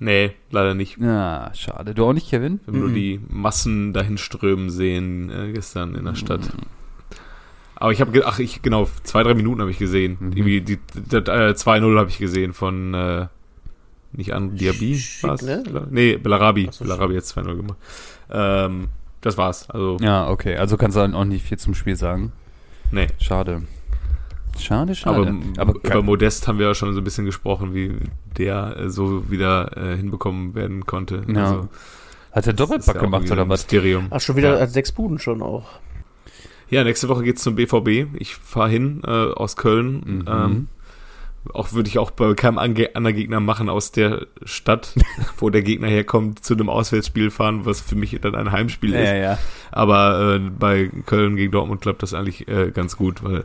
[0.03, 0.97] Nee, leider nicht.
[0.97, 1.93] Ja, schade.
[1.93, 2.59] Du auch nicht, Kevin?
[2.65, 6.41] Wir haben nur die Massen dahin strömen sehen äh, gestern in der Stadt.
[7.75, 10.17] Aber ich habe, ach, ich, genau, zwei, drei Minuten habe ich gesehen.
[10.19, 13.27] Irgendwie die, die, äh, 2-0 habe ich gesehen von, äh,
[14.13, 15.43] nicht an Diaby, war's?
[15.43, 15.63] ne?
[15.91, 16.65] Nee, Bellarabi.
[16.67, 17.77] Ach so, Bellarabi hat 2-0 gemacht.
[18.31, 18.87] Ähm,
[19.21, 19.69] das war's.
[19.69, 20.57] Also, Ja, okay.
[20.57, 22.31] Also kannst du dann auch nicht viel zum Spiel sagen.
[22.89, 23.05] nee.
[23.19, 23.61] Schade.
[24.59, 25.35] Schade, Aber, schade.
[25.57, 27.95] Aber, über Modest haben wir ja schon so ein bisschen gesprochen, wie
[28.37, 31.23] der äh, so wieder äh, hinbekommen werden konnte.
[31.27, 31.43] Ja.
[31.43, 31.69] Also,
[32.31, 33.61] hat er ist ja Doppelpack auch gemacht oder was?
[33.61, 34.07] Mysterium.
[34.09, 34.67] Ach, schon wieder Ja.
[34.67, 35.65] sechs Buden schon auch.
[36.69, 38.15] Ja, nächste Woche geht's zum BVB.
[38.17, 40.01] Ich fahre hin äh, aus Köln.
[40.05, 40.25] Mhm.
[40.27, 40.67] Ähm,
[41.53, 44.93] auch würde ich auch bei keinem ange anderen Gegner machen aus der Stadt,
[45.37, 49.09] wo der Gegner herkommt, zu einem Auswärtsspiel fahren, was für mich dann ein Heimspiel ist.
[49.09, 49.37] Ja, ja.
[49.71, 53.43] Aber äh, bei Köln gegen Dortmund klappt das eigentlich äh, ganz gut, weil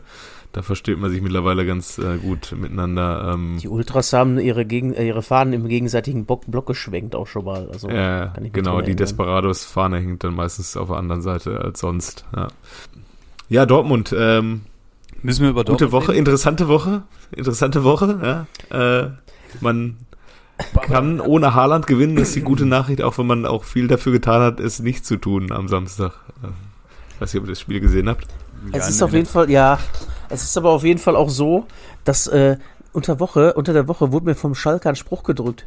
[0.57, 3.31] da versteht man sich mittlerweile ganz äh, gut miteinander.
[3.35, 7.27] Ähm, Die Ultras haben ihre, Gegen äh, ihre Fahnen im gegenseitigen Block, Block geschwenkt auch
[7.27, 7.69] schon mal.
[7.71, 8.97] Also, kann ich mich genau, die erinnern.
[8.97, 12.25] Desperados Fahne hängt dann meistens auf der anderen Seite als sonst.
[12.35, 12.47] Ja,
[13.49, 14.61] ja Dortmund, ähm,
[15.21, 16.19] Müssen wir über Gute Dortmund Woche, reden?
[16.21, 17.03] interessante Woche,
[17.35, 18.47] interessante Woche.
[18.71, 19.03] Ja.
[19.03, 19.11] Äh,
[19.61, 19.97] man
[20.81, 24.11] kann ohne Haaland gewinnen, das ist die gute Nachricht, auch wenn man auch viel dafür
[24.11, 26.13] getan hat, es nicht zu tun am Samstag.
[26.41, 26.47] Äh,
[27.13, 28.25] Ich weiß nicht, ob ihr das Spiel gesehen habt.
[28.71, 29.77] Es Ja, ist nee, auf jeden Fall, ja,
[30.29, 31.65] es ist aber auf jeden Fall auch so,
[32.03, 32.57] dass äh,
[32.93, 35.65] unter Woche, unter der Woche wurde mir vom Schalker ein Spruch gedrückt.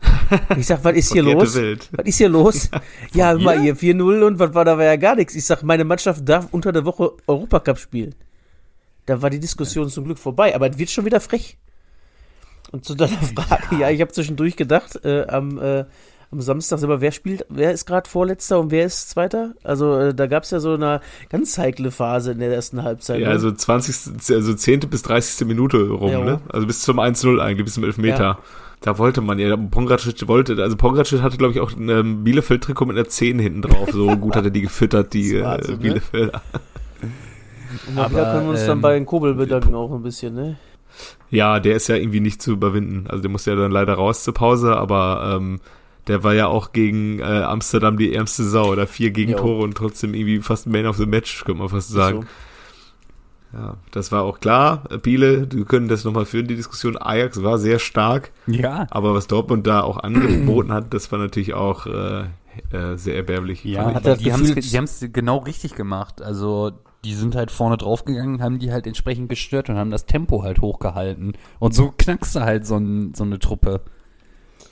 [0.56, 1.54] Ich sag, was ist hier los?
[1.54, 1.88] Welt.
[1.92, 2.70] Was ist hier los?
[3.12, 5.34] Ja, hör mal hier 4-0 und was war da war ja gar nichts.
[5.34, 8.14] Ich sag, meine Mannschaft darf unter der Woche Europacup spielen.
[9.06, 11.58] Da war die Diskussion zum Glück vorbei, aber es wird schon wieder frech.
[12.70, 15.84] Und zu deiner Frage, ja, ich habe zwischendurch gedacht, äh, am, äh,
[16.32, 19.54] am Samstag, aber wer spielt, wer ist gerade Vorletzter und wer ist Zweiter?
[19.62, 23.20] Also äh, da gab es ja so eine ganz heikle Phase in der ersten Halbzeit.
[23.20, 23.34] Ja, ne?
[23.34, 24.34] also 20.
[24.34, 24.80] also 10.
[24.80, 25.46] bis 30.
[25.46, 26.24] Minute rum, Ja.
[26.24, 26.40] ne?
[26.48, 28.22] Also bis zum 1-0 eigentlich, bis zum Elfmeter.
[28.22, 28.38] Ja.
[28.80, 32.86] Da wollte man ja, Pongracic wollte, also Pongracic hatte, glaube ich, auch ein ähm, Bielefeld-Trikot
[32.86, 33.90] mit einer 10 hinten drauf.
[33.92, 35.80] So gut hat er die gefüttert, die äh, Wahnsinn, ne?
[35.80, 36.42] Bielefelder.
[37.86, 40.34] Und mal wieder können wir uns dann ähm, bei den Kobel bedanken auch ein bisschen,
[40.34, 40.56] ne?
[41.30, 43.06] Ja, der ist ja irgendwie nicht zu überwinden.
[43.08, 45.60] Also der musste ja dann leider raus zur Pause, aber ähm,
[46.08, 48.70] der war ja auch gegen äh, Amsterdam die ärmste Sau.
[48.72, 52.22] Oder vier Gegentore und trotzdem irgendwie fast Man of the Match, könnte man fast sagen.
[52.22, 52.26] So.
[53.58, 54.84] Ja, das war auch klar.
[55.02, 56.96] Biele, wir können das nochmal führen, die Diskussion.
[56.96, 58.86] Ajax war sehr stark, Ja.
[58.90, 62.22] aber was Dortmund da auch angeboten hat, das war natürlich auch äh,
[62.70, 63.62] äh, sehr erbärmlich.
[63.64, 64.44] Ja, Hat die haben
[64.84, 66.22] es genau richtig gemacht.
[66.22, 66.72] Also
[67.04, 70.60] die sind halt vorne draufgegangen, haben die halt entsprechend gestört und haben das Tempo halt
[70.60, 71.32] hochgehalten.
[71.58, 73.82] Und so knackst du halt so, ein, so eine Truppe.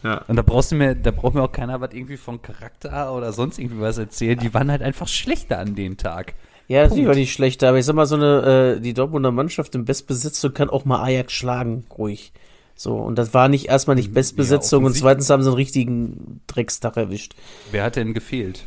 [0.03, 0.25] Ja.
[0.29, 3.33] Und da brauchst du mir, da braucht mir auch keiner was irgendwie von Charakter oder
[3.33, 4.39] sonst irgendwie was erzählen.
[4.39, 6.35] Die waren halt einfach schlechter an dem Tag.
[6.69, 9.75] Ja, natürlich war nicht schlecht, aber ich sag mal, so eine, äh, die Dortmunder Mannschaft
[9.75, 12.33] im Bestbesetzung kann auch mal Ajax schlagen, ruhig.
[12.77, 15.03] So, und das war nicht erstmal nicht Bestbesetzung und offensichtlich.
[15.03, 17.35] zweitens haben sie einen richtigen Dreckstag erwischt.
[17.73, 18.65] Wer hat denn gefehlt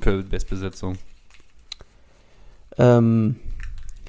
[0.00, 0.96] für Bestbesetzung?
[2.78, 3.36] Ähm,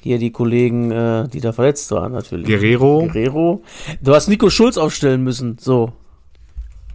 [0.02, 2.46] hier die Kollegen, äh, die da verletzt waren, natürlich.
[2.46, 3.08] Guerrero.
[3.12, 3.62] Guerrero.
[4.02, 5.92] Du hast Nico Schulz aufstellen müssen, so.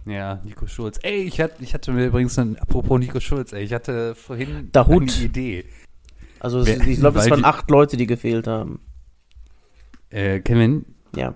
[0.06, 0.98] Ja, Nico Schulz.
[1.02, 4.70] Ey, ich hatte, ich hatte mir übrigens, ein, apropos Nico Schulz, ey, ich hatte vorhin
[4.72, 5.02] Der Hut.
[5.14, 5.64] eine Idee.
[6.40, 8.80] Also Wer- ich glaube, es waren acht Leute, die gefehlt haben.
[10.08, 10.84] Äh, Kevin,
[11.14, 11.34] Ja.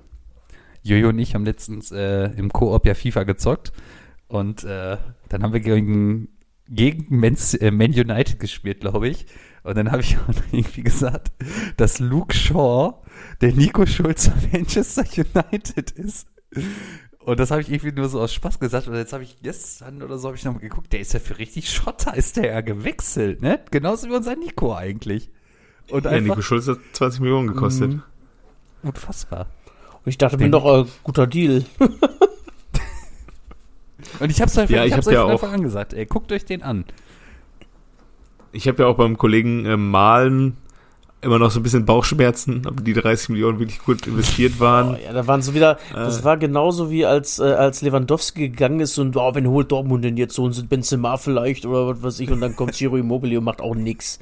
[0.83, 3.73] Jojo und ich haben letztens äh, im Koop ja FIFA gezockt
[4.29, 4.97] und äh,
[5.29, 6.29] dann haben wir gegen,
[6.69, 9.27] gegen Mans, äh, Man United gespielt, glaube ich.
[9.63, 11.33] Und dann habe ich auch irgendwie gesagt,
[11.77, 12.95] dass Luke Shaw
[13.41, 16.27] der Nico Schulz von Manchester United ist.
[17.25, 18.87] Und das habe ich irgendwie nur so aus Spaß gesagt.
[18.87, 21.39] Und jetzt habe ich gestern oder so habe ich nochmal geguckt, der ist ja für
[21.39, 23.61] richtig Schotter, ist der ja gewechselt, ne?
[23.71, 25.31] Genauso wie unser Nico eigentlich.
[25.91, 27.93] Und Ja, einfach Nico Schulz hat 20 Millionen gekostet.
[27.93, 28.03] Mhm.
[28.83, 29.47] unfassbar.
[30.05, 31.65] Und ich dachte mir doch, äh, guter Deal.
[34.21, 36.07] Und ich hab's euch, Ja, ich ich hab's ja von auch- Anfang an gesagt, ey,
[36.07, 36.85] guckt euch den an.
[38.53, 40.57] Ich habe ja auch beim Kollegen äh, Malen
[41.25, 44.95] immer noch so ein bisschen Bauchschmerzen, ob die 30 Millionen wirklich gut investiert waren.
[44.95, 45.95] Oh, ja, da waren so wieder, Äh.
[45.97, 50.05] das war genauso wie als, äh, als Lewandowski gegangen ist und, oh, wenn holt Dortmund
[50.05, 53.39] denn jetzt so und Benzema vielleicht oder was weiß ich und dann kommt Ciro Immobile
[53.39, 54.19] und macht auch nix.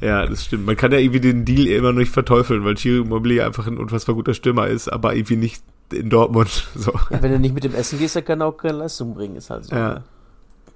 [0.00, 0.66] Ja, das stimmt.
[0.66, 3.78] Man kann ja irgendwie den Deal immer noch nicht verteufeln, weil Chiro Immobilie einfach ein
[3.78, 6.66] unfassbar guter Stürmer ist, aber irgendwie nicht in Dortmund.
[6.74, 6.92] So.
[7.10, 9.36] Ja, wenn du nicht mit dem Essen gehst, dann kann er auch keine Leistung bringen,
[9.36, 9.74] ist halt so.
[9.74, 10.02] Ja.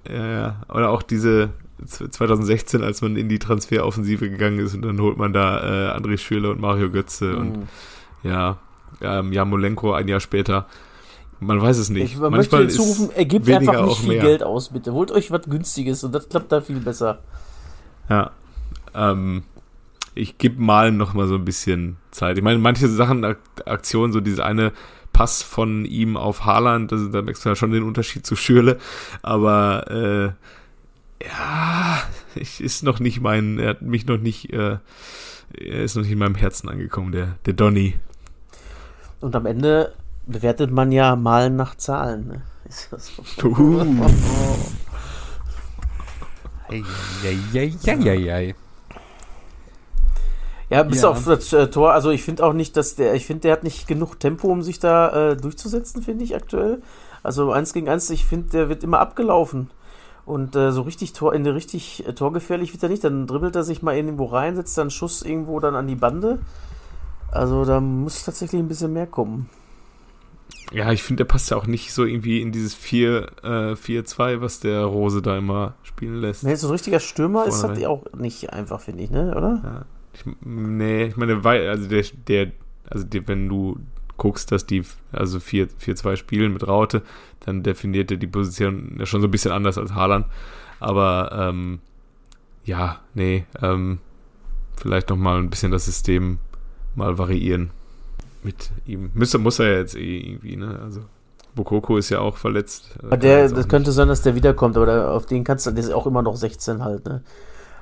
[0.09, 0.61] Ja, ja.
[0.73, 1.49] Oder auch diese
[1.85, 6.17] 2016, als man in die Transferoffensive gegangen ist und dann holt man da äh, André
[6.17, 7.37] Schürrle und Mario Götze Mhm.
[7.39, 7.67] und
[8.23, 8.57] ja,
[9.01, 10.67] ähm, Jamolenko ein Jahr später.
[11.39, 12.03] Man weiß es nicht.
[12.13, 14.21] Ich möchte Manchmal dir zurufen, ergebt weniger einfach nicht viel mehr.
[14.21, 14.93] Geld aus, bitte.
[14.93, 17.19] Holt euch was Günstiges und das klappt da viel besser.
[18.09, 18.29] Ja.
[18.93, 19.41] Ähm,
[20.13, 22.37] ich gebe mal noch mal so ein bisschen Zeit.
[22.37, 24.71] Ich meine, manche Sachen, Ak- Aktionen, so diese eine
[25.13, 28.77] Pass von ihm auf Haaland, da merkst du ja schon den Unterschied zu Schürle.
[29.23, 30.31] Aber äh,
[31.25, 32.01] ja,
[32.35, 34.77] ist noch nicht mein, er hat mich noch nicht, äh,
[35.57, 37.95] er ist noch nicht in meinem Herzen angekommen, der, der Donny.
[39.19, 39.93] Und am Ende
[40.25, 42.27] bewertet man ja Malen nach Zahlen.
[42.27, 42.41] Ne?
[42.69, 43.47] Ist das so?
[43.47, 43.85] Uh.
[50.69, 51.09] Ja, bis Ja.
[51.09, 51.91] auf das äh, Tor.
[51.91, 54.61] Also ich finde auch nicht, dass der, ich finde, der hat nicht genug Tempo, um
[54.61, 56.81] sich da äh, durchzusetzen, finde ich aktuell.
[57.23, 59.69] Also eins gegen eins, ich finde, der wird immer abgelaufen.
[60.25, 63.03] Und äh, so richtig Tor, in richtig äh, torgefährlich wird er nicht.
[63.03, 66.39] Dann dribbelt er sich mal irgendwo rein, setzt dann Schuss irgendwo dann an die Bande.
[67.31, 69.49] Also da muss tatsächlich ein bisschen mehr kommen.
[70.71, 74.41] Ja, ich finde, der passt ja auch nicht so irgendwie in dieses 4, äh, 4-2,
[74.41, 76.43] was der Rose da immer spielen lässt.
[76.43, 79.33] Jetzt so ein richtiger Stürmer ist, Vorne die auch nicht einfach, finde ich, ne?
[79.35, 79.61] Oder?
[79.63, 79.85] Ja.
[80.13, 82.51] Ich, nee, ich meine, weil, also der, der,
[82.89, 83.79] also der, wenn du
[84.21, 87.01] guckst, dass die also 4-2 spielen mit Raute,
[87.39, 90.27] dann definiert er die Position ja schon so ein bisschen anders als Haaland.
[90.79, 91.79] Aber ähm,
[92.63, 93.97] ja, nee, ähm,
[94.77, 96.37] vielleicht noch mal ein bisschen das System
[96.95, 97.71] mal variieren
[98.43, 99.09] mit ihm.
[99.15, 100.79] Müsste, muss er ja jetzt eh irgendwie, ne?
[100.83, 101.01] Also
[101.55, 102.99] Bokoko ist ja auch verletzt.
[103.01, 105.91] Aber der, das könnte sein, dass der wiederkommt, aber auf den kannst du, der ist
[105.91, 107.23] auch immer noch 16 halt, ne?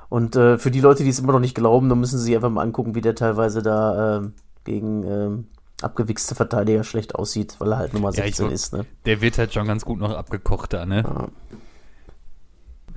[0.08, 2.34] Und äh, für die Leute, die es immer noch nicht glauben, dann müssen sie sich
[2.34, 4.32] einfach mal angucken, wie der teilweise da ähm,
[4.64, 5.44] gegen ähm,
[5.82, 8.86] abgewichste Verteidiger schlecht aussieht, weil er halt Nummer Ja, ich 16 wollt- ist, ne?
[9.06, 11.02] Der wird halt schon ganz gut noch abgekocht da, ne?
[11.04, 11.28] Ja.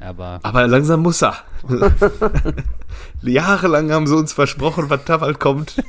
[0.08, 1.36] Aber Aber langsam muss er.
[3.22, 5.82] Jahrelang haben sie uns versprochen, was da bald kommt.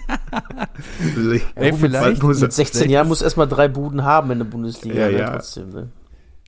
[1.57, 2.29] Ey, vielleicht er.
[2.29, 5.19] Mit 16 Jahren muss erstmal drei Buden haben in der Bundesliga, Ja, ne?
[5.19, 5.31] ja.
[5.33, 5.89] Trotzdem, ne?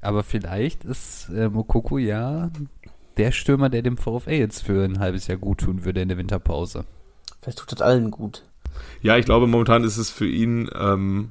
[0.01, 2.51] Aber vielleicht ist äh, Mokoko ja
[3.17, 6.19] der Stürmer, der dem VfL jetzt für ein halbes Jahr gut tun würde in der
[6.19, 6.85] Winterpause.
[7.41, 8.45] Vielleicht tut das allen gut.
[9.03, 11.31] Ja, ich glaube, momentan ist es für ihn, ähm,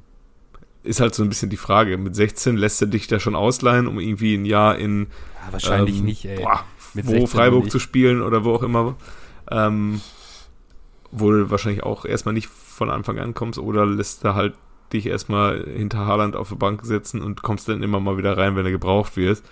[0.82, 1.98] ist halt so ein bisschen die Frage.
[1.98, 5.08] Mit 16 lässt er dich da schon ausleihen, um irgendwie ein Jahr in
[5.46, 6.36] Ja, wahrscheinlich ähm, nicht, ey.
[6.36, 7.72] Boah, wo 16 Freiburg nicht.
[7.72, 8.96] zu spielen oder wo auch immer.
[9.50, 10.00] Ähm,
[11.10, 14.54] wo du wahrscheinlich auch erstmal nicht von Anfang an kommst oder lässt er halt
[14.92, 18.56] dich erstmal hinter Haaland auf die Bank setzen und kommst dann immer mal wieder rein,
[18.56, 19.42] wenn er gebraucht wird,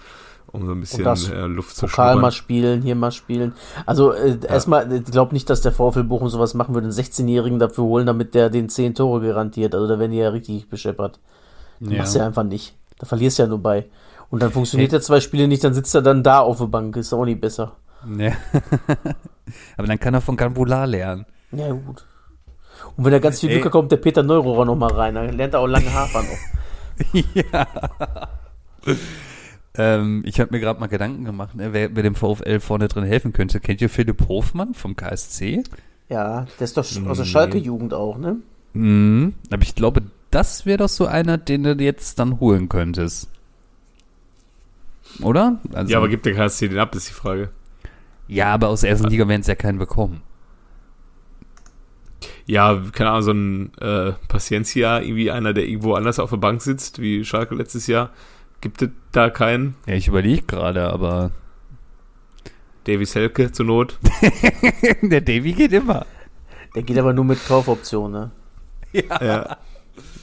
[0.55, 2.33] um so ein bisschen äh, Luft zu Pokal mal schnuppern.
[2.33, 3.55] spielen, hier mal spielen.
[3.87, 7.59] Also äh, erstmal, ich glaube nicht, dass der VfL Bochum sowas machen würde, einen 16-Jährigen
[7.59, 9.75] dafür holen, damit der den 10 Tore garantiert.
[9.75, 11.19] Also da werden die ja richtig bescheppert.
[11.81, 11.99] Ja.
[11.99, 12.77] Machst du ja einfach nicht.
[12.99, 13.87] Da verlierst du ja nur bei.
[14.31, 16.97] Und dann funktioniert der zwei Spiele nicht, dann sitzt er dann da auf der Bank.
[16.97, 17.73] Ist auch nicht besser.
[18.17, 18.33] Ja.
[19.77, 21.27] Aber dann kann er von Gambola lernen.
[21.51, 22.05] Ja, gut.
[22.97, 23.51] Und wenn er ganz viel.
[23.51, 25.15] Glück hat, kommt der Peter Neurohrer noch mal rein.
[25.15, 27.15] Dann lernt er auch lange Hafer noch.
[27.35, 27.67] ja.
[29.77, 33.05] Ähm, ich habe mir gerade mal Gedanken gemacht, ne, wer, wer dem VfL vorne drin
[33.05, 33.61] helfen könnte.
[33.61, 35.63] Kennt ihr Philipp Hofmann vom KSC?
[36.09, 37.25] Ja, der ist doch aus der Nee.
[37.25, 38.37] Schalke-Jugend auch, ne?
[38.75, 39.35] Mhm.
[39.51, 43.29] Aber ich glaube, das wäre doch so einer, den du jetzt dann holen könntest.
[45.23, 45.61] Oder?
[45.73, 47.51] Also, Ja, aber gibt der KSC den ab, ist die Frage.
[48.27, 50.23] ja, aber aus der ersten Liga werden es ja keinen bekommen.
[52.47, 56.63] Ja, keine Ahnung, so ein äh, Paciencia, irgendwie einer, der irgendwo anders auf der Bank
[56.63, 58.11] sitzt, wie Schalke letztes Jahr.
[58.65, 59.75] Gibt es da keinen?
[59.87, 61.33] Ja, ich überlege gerade, aber
[62.85, 63.99] Davies Helke zur Not.
[65.03, 66.07] der Davy geht immer.
[66.75, 68.31] Der geht aber nur mit Kaufoption, ne?
[68.95, 69.59] ja.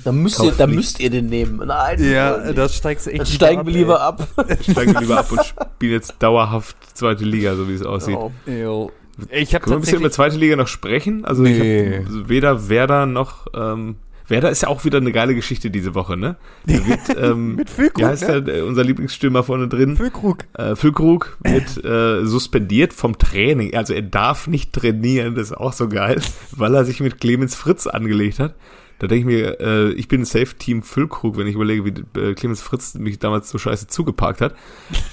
[0.04, 0.76] Da müsst, ihr, da nicht.
[0.76, 1.68] müsst ihr den nehmen.
[1.68, 3.80] Nein, Ja, das steigst echt dann steigen wir ey.
[3.82, 4.28] lieber ab.
[4.68, 8.18] Steigen wir lieber ab und spielen jetzt dauerhaft zweite Liga, so wie es aussieht.
[8.48, 8.92] Jo.
[9.30, 11.26] Ich habe Können wir ein bisschen über zweite Liga noch sprechen?
[11.26, 12.00] Also Nee.
[12.00, 13.98] ich habe weder Werder noch ähm,
[14.32, 16.38] Werder ist ja auch wieder eine geile Geschichte diese Woche, ne?
[16.66, 18.42] Wird, ähm, Mit Füllkrug, Wie heißt ne?
[18.42, 19.96] der, unser Lieblingsstürmer vorne drin?
[19.96, 20.46] Füllkrug.
[20.54, 23.76] Äh, Füllkrug wird äh, suspendiert vom Training.
[23.76, 26.20] Also er darf nicht trainieren, das ist auch so geil,
[26.52, 28.56] weil er sich mit Clemens Fritz angelegt hat.
[28.98, 32.34] Da denke ich mir, äh, ich bin Safe Team Füllkrug, wenn ich überlege, wie äh,
[32.34, 34.56] Clemens Fritz mich damals so scheiße zugeparkt hat.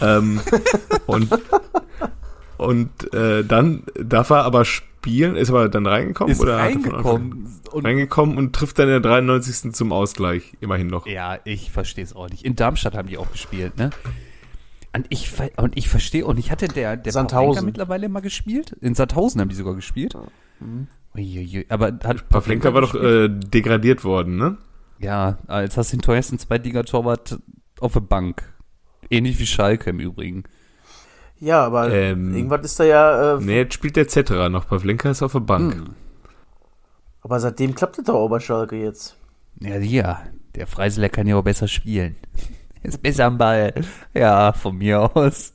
[0.01, 0.41] ähm,
[1.07, 1.29] und
[2.59, 4.65] und äh, dann darf er aber
[4.99, 7.61] spielen, ist aber dann reingekommen Ist oder er reingekommen.
[7.71, 9.73] Und reingekommen und trifft dann in der 93.
[9.73, 11.07] zum Ausgleich, immerhin noch.
[11.07, 12.45] Ja, ich verstehe es auch nicht.
[12.45, 13.91] In Darmstadt haben die auch gespielt, ne?
[14.95, 17.65] Und ich, und ich verstehe, und ich hatte der, der Sandhausen.
[17.67, 18.73] Mittlerweile mal gespielt.
[18.81, 20.15] In Sandhausen haben die sogar gespielt.
[21.15, 21.67] Uiuiui.
[21.69, 24.57] Aber hat Pavlenka war doch äh, degradiert worden, ne?
[24.99, 27.39] Ja, jetzt hast du den teuersten Zweitligatorwart
[27.81, 28.43] auf der Bank.
[29.11, 30.45] Ähnlich wie Schalke im Übrigen.
[31.41, 33.37] Ja, aber Ähm, irgendwas ist da ja.
[33.37, 34.67] Äh, Nee, jetzt spielt der Zetterer noch.
[34.69, 35.75] Pavlenka ist auf der Bank.
[35.75, 35.95] Hm.
[37.23, 39.17] Aber seitdem klappt es doch auch bei Schalke jetzt.
[39.61, 40.23] Ja, ja,
[40.55, 42.17] der Freiseler kann ja auch besser spielen.
[42.83, 43.75] Ist besser am Ball.
[44.15, 45.53] Ja, von mir aus.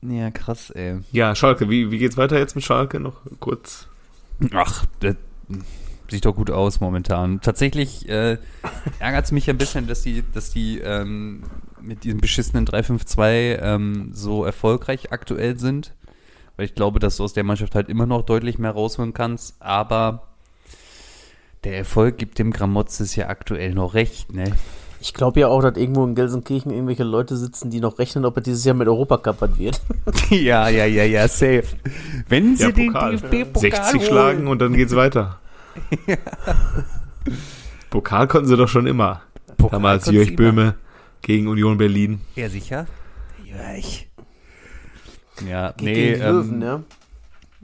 [0.00, 0.98] Ja, krass, ey.
[1.12, 2.98] Ja, Schalke, wie, wie geht's weiter jetzt mit Schalke?
[2.98, 3.86] Noch kurz.
[4.52, 5.14] Ach, das
[6.08, 7.40] sieht doch gut aus momentan.
[7.42, 8.38] Tatsächlich äh,
[8.98, 11.42] ärgert es mich ein bisschen, dass die, dass die ähm,
[11.82, 15.94] mit diesem beschissenen 3-5-2 ähm, so erfolgreich aktuell sind.
[16.56, 19.56] Weil ich glaube, dass du aus der Mannschaft halt immer noch deutlich mehr rausholen kannst.
[19.60, 20.28] Aber
[21.64, 24.52] der Erfolg gibt dem Gramotzes ja aktuell noch recht, ne?
[25.00, 28.36] Ich glaube ja auch, dass irgendwo in Gelsenkirchen irgendwelche Leute sitzen, die noch rechnen, ob
[28.36, 29.80] er dieses Jahr mit Europacup was wird.
[30.30, 31.64] ja, ja, ja, ja, safe.
[32.28, 33.16] Wenn sie Ja, den Pokal.
[33.16, 34.02] DFB-Pokal 60 holen.
[34.08, 35.40] schlagen und dann geht's weiter.
[37.90, 39.22] Pokal konnten sie doch schon immer.
[39.56, 40.74] Pokal Damals Jörg Böhme
[41.22, 42.20] gegen Union Berlin.
[42.34, 42.86] Ja, sicher.
[43.44, 44.06] Jörg.
[45.48, 46.80] Ja, Geht nee, gegen die ähm, Löwen, ja.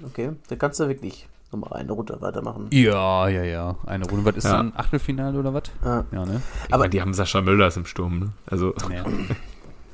[0.04, 2.66] Okay, da kannst du wirklich nochmal eine Runde weitermachen.
[2.70, 3.76] Ja, ja, ja.
[3.86, 4.24] Eine Runde.
[4.24, 4.56] Was ist Ja.
[4.58, 4.72] dann?
[4.76, 5.64] Achtelfinale oder was?
[5.84, 6.04] Ja.
[6.12, 6.40] Ja, ne?
[6.66, 8.18] Aber Aber- die haben Sascha Mölders im Sturm.
[8.18, 8.28] Ne?
[8.46, 9.04] Also Ja.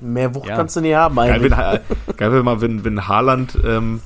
[0.00, 0.56] Mehr Wucht Ja.
[0.56, 1.52] kannst du nicht haben geil, eigentlich.
[1.52, 4.00] wenn, geil wenn mal, wenn, wenn Haaland ähm,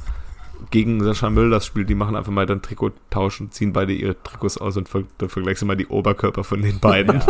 [0.71, 4.59] gegen Sascha Mölders spielt, die machen einfach mal dann Trikot tauschen, ziehen beide ihre Trikots
[4.59, 7.23] aus und ver dann vergleichst du mal die Oberkörper von den beiden.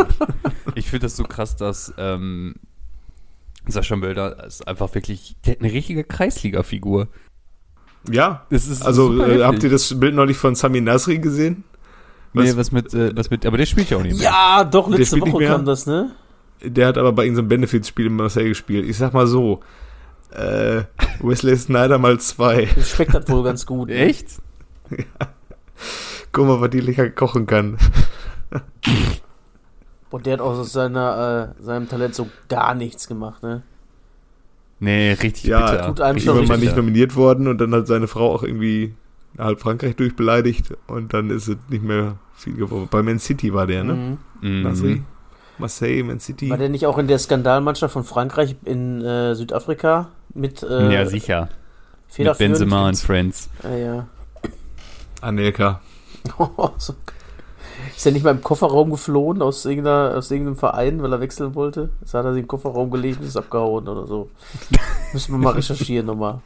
[0.75, 2.55] Ich finde das so krass, dass ähm,
[3.67, 7.07] Sascha Mölder ist einfach wirklich der hat eine richtige Kreisliga-Figur.
[8.09, 11.63] Ja, Das ist also äh, habt ihr das Bild neulich von Sami Nasri gesehen?
[12.33, 14.23] Nee, Was- was mit, äh, was mit, aber der spielt ja auch nicht mehr.
[14.25, 15.51] Ja, doch, Der letzte spielt nicht Woche mehr.
[15.55, 16.11] kam das, ne?
[16.63, 18.87] Der hat aber bei irgendeinem Benefits-Spiel in Marseille gespielt.
[18.87, 19.61] Ich sag mal so,
[20.31, 20.83] äh,
[21.21, 22.67] Wesley Snyder mal zwei.
[22.75, 23.89] Das schmeckt das wohl ganz gut.
[23.89, 23.95] ne?
[23.95, 24.27] Echt?
[26.31, 27.77] Guck mal, was die lecker kochen kann.
[30.11, 33.61] Und der hat auch aus seiner, äh, seinem Talent so gar nichts gemacht, ne?
[34.79, 35.87] Nee, richtig Ja, bitter.
[35.87, 38.93] tut einem schon Irgendwann mal nicht nominiert worden und dann hat seine Frau auch irgendwie
[39.37, 42.87] halb Frankreich durchbeleidigt und dann ist es nicht mehr viel geworden.
[42.89, 44.17] Bei Man City war der, ne?
[44.41, 44.49] Mhm.
[44.49, 44.61] Mhm.
[44.63, 45.03] Nasri?
[45.59, 46.49] Marseille, Man City.
[46.49, 51.05] War der nicht auch in der Skandalmannschaft von Frankreich in äh, Südafrika mit äh, ja,
[51.05, 51.49] sicher.
[52.17, 52.37] Mit?
[52.37, 53.49] Benzema und Friends.
[53.63, 54.07] Ah, ja.
[55.21, 55.81] Anelka.
[57.95, 61.55] Ist er nicht mal im Kofferraum geflohen aus, irgendeiner, aus irgendeinem Verein, weil er wechseln
[61.55, 61.89] wollte?
[62.01, 64.29] Jetzt hat er sich im Kofferraum gelegt und ist abgehauen oder so.
[65.13, 66.41] Müssen wir mal recherchieren nochmal.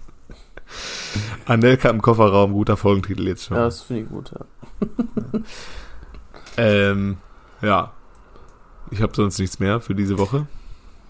[1.46, 3.58] Anelka im Kofferraum, guter Folgentitel jetzt schon.
[3.58, 4.32] Ja, das finde ich gut.
[4.32, 5.40] Ja.
[6.58, 7.18] Ähm,
[7.62, 7.92] ja.
[8.94, 10.46] Ich habe sonst nichts mehr für diese Woche.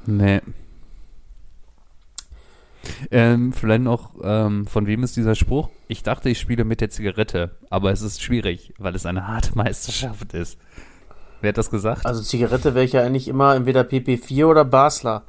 [0.05, 0.39] Nee.
[3.11, 5.69] Ähm, vielleicht noch, ähm, von wem ist dieser Spruch?
[5.89, 9.55] Ich dachte, ich spiele mit der Zigarette, aber es ist schwierig, weil es eine harte
[9.57, 10.57] Meisterschaft ist.
[11.41, 12.05] Wer hat das gesagt?
[12.05, 15.23] Also Zigarette wäre ich ja eigentlich immer entweder PP4 oder Basler.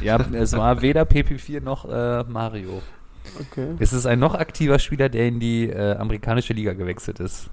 [0.00, 2.80] Ja, es war weder PP4 noch äh, Mario.
[3.38, 3.74] Okay.
[3.78, 7.50] Es ist ein noch aktiver Spieler, der in die äh, amerikanische Liga gewechselt ist.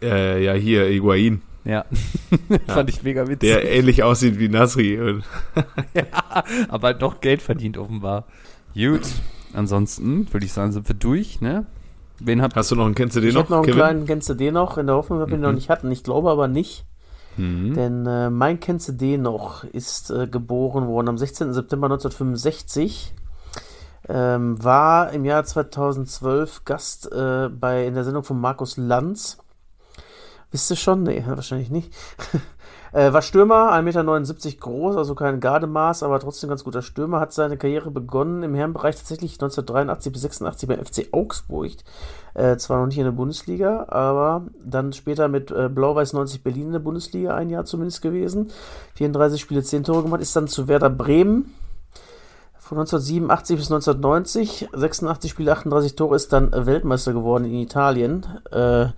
[0.00, 1.86] Äh, ja, hier, Higuain, Ja,
[2.66, 3.38] fand ich mega witzig.
[3.50, 5.00] der ähnlich aussieht wie Nasri.
[5.00, 5.24] Und
[6.68, 8.24] aber halt noch Geld verdient offenbar.
[8.74, 9.02] Gut,
[9.54, 11.64] ansonsten würde ich sagen, sind wir durch, ne?
[12.20, 13.78] Wen habt Hast du noch einen, kennst du den Ich noch, habe noch einen Kevin?
[13.78, 14.78] kleinen Kennst du den noch?
[14.78, 15.90] In der Hoffnung, dass wir ihn noch nicht hatten.
[15.90, 16.84] Ich glaube aber nicht.
[17.36, 17.74] hm?
[17.74, 21.52] Denn äh, mein Kennst du den noch ist äh, geboren worden am 16.
[21.52, 23.14] September 1965.
[24.06, 29.38] Ähm, war im Jahr 2012 Gast äh, bei, in der Sendung von Markus Lanz.
[30.54, 31.02] Wisst ihr schon?
[31.02, 31.92] Nee, wahrscheinlich nicht.
[32.92, 37.18] äh, war Stürmer, 1,79 Meter groß, also kein Gardemaß, aber trotzdem ganz guter Stürmer.
[37.18, 41.72] Hat seine Karriere begonnen im Herrenbereich tatsächlich 1983 bis 86 beim FC Augsburg.
[42.34, 46.66] Äh, zwar noch nicht in der Bundesliga, aber dann später mit äh, Blau-Weiß 90 Berlin
[46.66, 48.52] in der Bundesliga ein Jahr zumindest gewesen.
[48.94, 51.52] 34 Spiele, 10 Tore gemacht, ist dann zu Werder Bremen
[52.60, 54.68] von 1987 bis 1990.
[54.72, 58.24] 86 Spiele, 38 Tore, ist dann Weltmeister geworden in Italien.
[58.52, 58.90] Äh,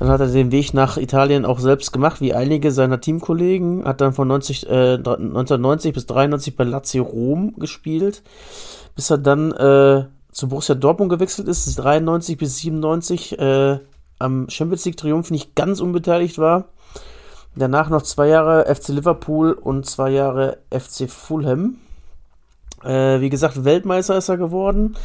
[0.00, 3.84] dann hat er den Weg nach Italien auch selbst gemacht, wie einige seiner Teamkollegen.
[3.84, 8.22] Hat dann von 90, äh, 1990 bis 93 bei Lazio Rom gespielt,
[8.96, 13.78] bis er dann äh, zu Borussia Dortmund gewechselt ist, 93 bis 97 äh,
[14.18, 16.68] am Champions League Triumph nicht ganz unbeteiligt war.
[17.54, 21.76] Danach noch zwei Jahre FC Liverpool und zwei Jahre FC Fulham.
[22.82, 24.96] Äh, wie gesagt, Weltmeister ist er geworden.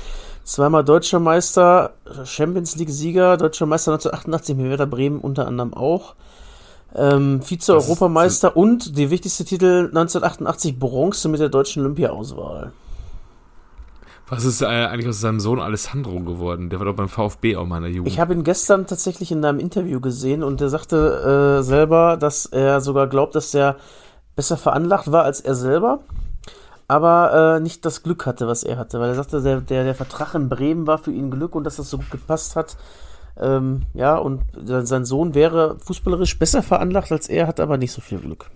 [0.45, 6.13] Zweimal Deutscher Meister, Champions League-Sieger, Deutscher Meister 1988 mit Werder Bremen unter anderem auch.
[6.93, 12.73] Ähm, Vize-Europameister und die wichtigste Titel 1988 Bronze mit der deutschen Olympia-Auswahl.
[14.27, 16.69] Was ist äh, eigentlich aus seinem Sohn Alessandro geworden?
[16.69, 18.13] Der war doch beim VfB auch mal in der Jugend.
[18.13, 22.45] Ich habe ihn gestern tatsächlich in einem Interview gesehen und der sagte äh, selber, dass
[22.45, 23.77] er sogar glaubt, dass er
[24.35, 26.01] besser veranlagt war als er selber.
[26.87, 29.95] Aber äh, nicht das Glück hatte, was er hatte, weil er sagte, der, der, der
[29.95, 32.77] Vertrag in Bremen war für ihn Glück und dass das so gut gepasst hat.
[33.37, 38.01] Ähm, ja, und sein Sohn wäre fußballerisch besser veranlagt als er, hat aber nicht so
[38.01, 38.49] viel Glück.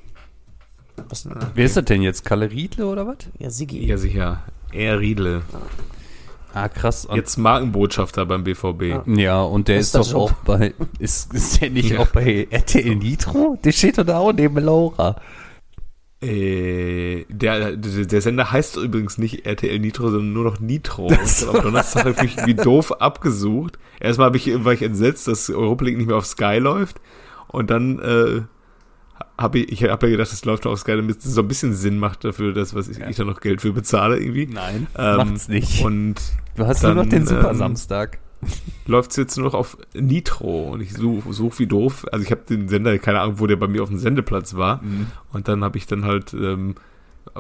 [1.10, 2.26] Was, Wer ist das denn jetzt?
[2.26, 3.18] Kalle Riedle oder was?
[3.40, 3.86] Ja, Sigi.
[3.86, 4.44] Ja, sicher.
[4.72, 5.42] Er Riedle.
[6.54, 7.06] Ah, krass.
[7.06, 8.82] Und Jetzt Markenbotschafter beim BVB.
[8.82, 12.00] Ja, ja und der ist, ist doch auch bei, ist, ist der nicht ja.
[12.00, 13.58] auch bei RTL Nitro?
[13.64, 15.16] Der steht doch da auch neben Laura.
[16.22, 21.08] Äh, der, der Sender heißt übrigens nicht RTL Nitro, sondern nur noch Nitro.
[21.08, 23.80] Das am Donnerstag habe ich wie doof abgesucht.
[24.02, 27.00] Erstmal hab ich, war ich entsetzt, dass Europa League nicht mehr auf Sky läuft.
[27.48, 28.42] Und dann äh,
[29.38, 31.74] habe ich, ich habe ja gedacht, es läuft auf Sky, damit es so ein bisschen
[31.74, 33.08] Sinn macht dafür, dass was ich, ja.
[33.08, 34.48] ich da noch Geld für bezahle irgendwie.
[34.48, 35.84] Nein, ähm, macht's nicht.
[35.84, 36.16] Und
[36.56, 38.20] du hast dann, nur noch den Super ähm, Samstag.
[38.86, 42.06] Läuft es jetzt nur noch auf Nitro und ich suche such wie doof.
[42.12, 44.82] Also ich habe den Sender, keine Ahnung, wo der bei mir auf dem Sendeplatz war.
[44.82, 45.08] Mhm.
[45.32, 46.76] Und dann habe ich dann halt ähm,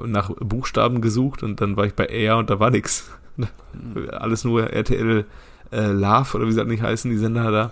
[0.06, 3.10] nach Buchstaben gesucht und dann war ich bei R und da war nix.
[3.38, 3.47] Mhm.
[4.12, 5.26] Alles nur RTL
[5.72, 7.72] äh, Love oder wie sie das nicht heißen, die Sender da.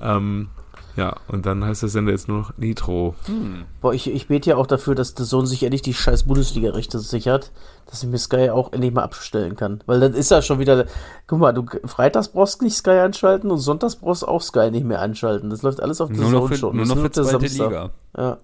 [0.16, 0.48] ähm,
[0.96, 3.14] ja, und dann heißt der Sender jetzt nur noch Nitro.
[3.26, 3.64] Hm.
[3.82, 6.98] Boah, ich, ich bete ja auch dafür, dass der Sohn sich endlich die scheiß Bundesliga-Rechte
[6.98, 7.52] sichert,
[7.86, 9.82] dass ich mir Sky auch endlich mal abstellen kann.
[9.84, 10.86] Weil dann ist ja schon wieder,
[11.26, 14.70] guck mal, du freitags brauchst du nicht Sky einschalten und sonntags brauchst du auch Sky
[14.70, 15.50] nicht mehr einschalten.
[15.50, 16.76] Das läuft alles auf The Zone für, schon.
[16.76, 17.90] Nur noch für zweite Liga.
[18.16, 18.38] Ja.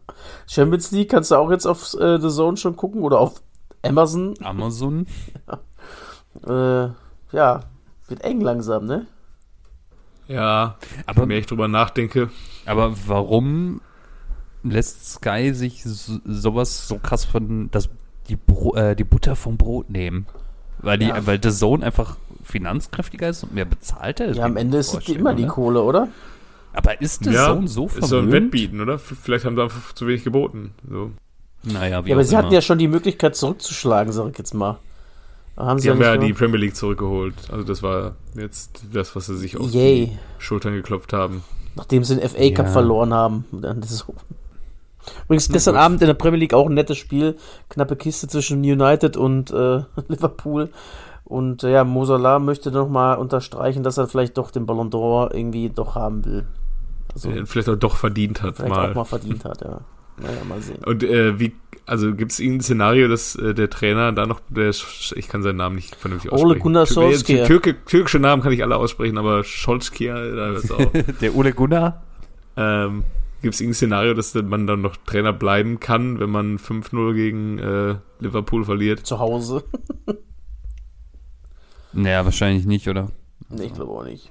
[0.46, 3.42] Champions League kannst du auch jetzt auf äh, The Zone schon gucken oder auf
[3.82, 4.34] Amazon.
[4.42, 5.06] Amazon.
[6.46, 6.84] ja.
[6.84, 6.90] Äh,
[7.32, 7.60] ja,
[8.08, 9.06] wird eng langsam, ne?
[10.32, 10.76] Ja,
[11.06, 12.30] aber je mehr ich drüber nachdenke.
[12.66, 13.80] Aber warum
[14.62, 17.88] lässt Sky sich so, sowas so krass von das,
[18.28, 20.26] die, Bro, äh, die Butter vom Brot nehmen?
[20.78, 21.26] Weil, die, ja.
[21.26, 24.36] weil der Sohn einfach finanzkräftiger ist und mehr bezahlt ist?
[24.36, 26.08] Ja, am Ende ist es immer die Kohle, oder?
[26.72, 28.04] Aber ist der ja, Sohn so vermögend?
[28.04, 28.98] Ist so ein Wettbieten, oder?
[28.98, 30.72] Vielleicht haben sie einfach zu wenig geboten.
[30.88, 31.12] So.
[31.64, 32.44] Naja, wie ja, aber sie immer.
[32.44, 34.78] hatten ja schon die Möglichkeit zurückzuschlagen, sag ich jetzt mal.
[35.56, 37.34] Haben sie, sie haben ja die Premier League zurückgeholt.
[37.50, 40.06] Also das war jetzt das, was sie sich auf Yay.
[40.06, 41.44] die Schultern geklopft haben.
[41.74, 42.72] Nachdem sie den FA Cup ja.
[42.72, 43.44] verloren haben.
[45.24, 47.36] Übrigens gestern Abend in der Premier League auch ein nettes Spiel.
[47.68, 50.70] Knappe Kiste zwischen United und äh, Liverpool.
[51.24, 55.70] Und äh, ja, Mosala möchte nochmal unterstreichen, dass er vielleicht doch den Ballon d'Or irgendwie
[55.70, 56.46] doch haben will.
[57.14, 58.56] Also, vielleicht auch doch verdient hat.
[58.56, 58.90] Vielleicht mal.
[58.90, 59.80] auch mal verdient hat, ja.
[60.18, 60.84] Naja, mal sehen.
[60.84, 61.52] Und äh, wie
[61.86, 65.56] also gibt es irgendein Szenario, dass äh, der Trainer da noch, der, ich kann seinen
[65.56, 66.52] Namen nicht vernünftig aussprechen.
[66.52, 67.46] Ole Gunnar Solskjaer.
[67.46, 70.92] Türke, türkische Namen kann ich alle aussprechen, aber Scholzkier, da ist auch.
[71.20, 72.02] der Ole Gunnar?
[72.56, 73.04] Ähm,
[73.42, 77.58] gibt es irgendein Szenario, dass man dann noch Trainer bleiben kann, wenn man 5-0 gegen
[77.58, 79.04] äh, Liverpool verliert?
[79.04, 79.64] Zu Hause.
[81.92, 83.10] naja, wahrscheinlich nicht, oder?
[83.48, 84.30] Nee, ich glaube auch nicht.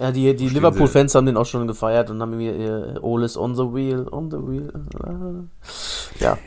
[0.00, 3.36] Ja, die, die Liverpool-Fans haben den auch schon gefeiert und haben mir ihr Ole is
[3.36, 4.72] on the wheel, on the wheel.
[6.18, 6.38] Ja.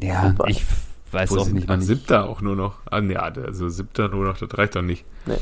[0.00, 0.48] Ja, Super.
[0.48, 0.64] ich
[1.12, 1.68] weiß Wo auch nicht.
[1.68, 2.76] Man siebter auch nur noch.
[2.90, 5.04] Ah, ja, also siebter nur noch, das reicht doch nicht.
[5.26, 5.36] Nee.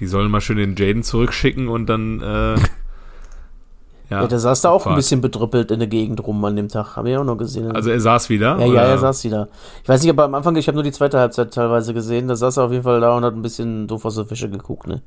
[0.00, 2.20] Die sollen mal schön den Jaden zurückschicken und dann.
[2.20, 2.54] Äh,
[4.10, 4.94] ja, ja, der saß da auch Fahrt.
[4.94, 6.96] ein bisschen bedrüppelt in der Gegend rum an dem Tag.
[6.96, 7.70] Habe ich auch noch gesehen.
[7.70, 8.58] Also er saß wieder?
[8.58, 8.74] Ja, oder?
[8.74, 9.48] ja, er saß wieder.
[9.84, 12.26] Ich weiß nicht, aber am Anfang, ich habe nur die zweite Halbzeit teilweise gesehen.
[12.26, 14.50] Da saß er auf jeden Fall da und hat ein bisschen doof aus der Fische
[14.50, 14.88] geguckt.
[14.88, 15.02] Ne?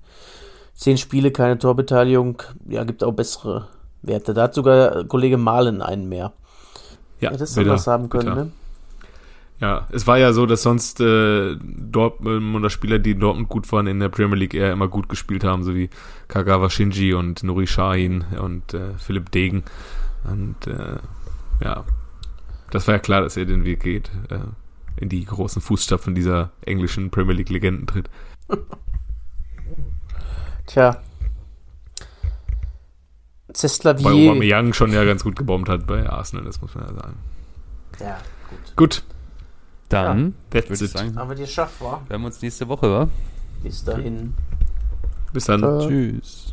[0.73, 2.41] Zehn Spiele, keine Torbeteiligung.
[2.67, 3.67] Ja, gibt auch bessere
[4.01, 4.33] Werte.
[4.33, 6.33] Da hat sogar Kollege Malen einen mehr.
[7.19, 8.45] Ja, das hätte was haben können, bitter.
[8.45, 8.51] ne?
[9.61, 13.85] Ja, es war ja so, dass sonst äh, Dortmunder Spieler, die in Dortmund gut waren,
[13.85, 15.91] in der Premier League eher immer gut gespielt haben, so wie
[16.27, 19.63] Kagawa Shinji und Nuri Sahin und äh, Philipp Degen.
[20.23, 20.97] Und äh,
[21.63, 21.85] ja,
[22.71, 24.39] das war ja klar, dass er den Weg geht, äh,
[24.97, 28.09] in die großen Fußstapfen dieser englischen Premier League-Legenden tritt.
[30.71, 30.97] Tja.
[33.51, 34.05] Zestlavier.
[34.05, 37.17] Weil Aubameyang schon ja ganz gut gebombt hat bei Arsenal, das muss man ja sagen.
[37.99, 38.17] Ja,
[38.49, 38.75] gut.
[38.77, 39.03] Gut,
[39.89, 42.01] dann ja, würde ich sagen, haben wir die geschafft, wa?
[42.07, 43.09] Wir haben uns nächste Woche, wa?
[43.61, 44.33] Bis dahin.
[45.33, 45.61] Bis dann.
[45.81, 46.50] Tschüss.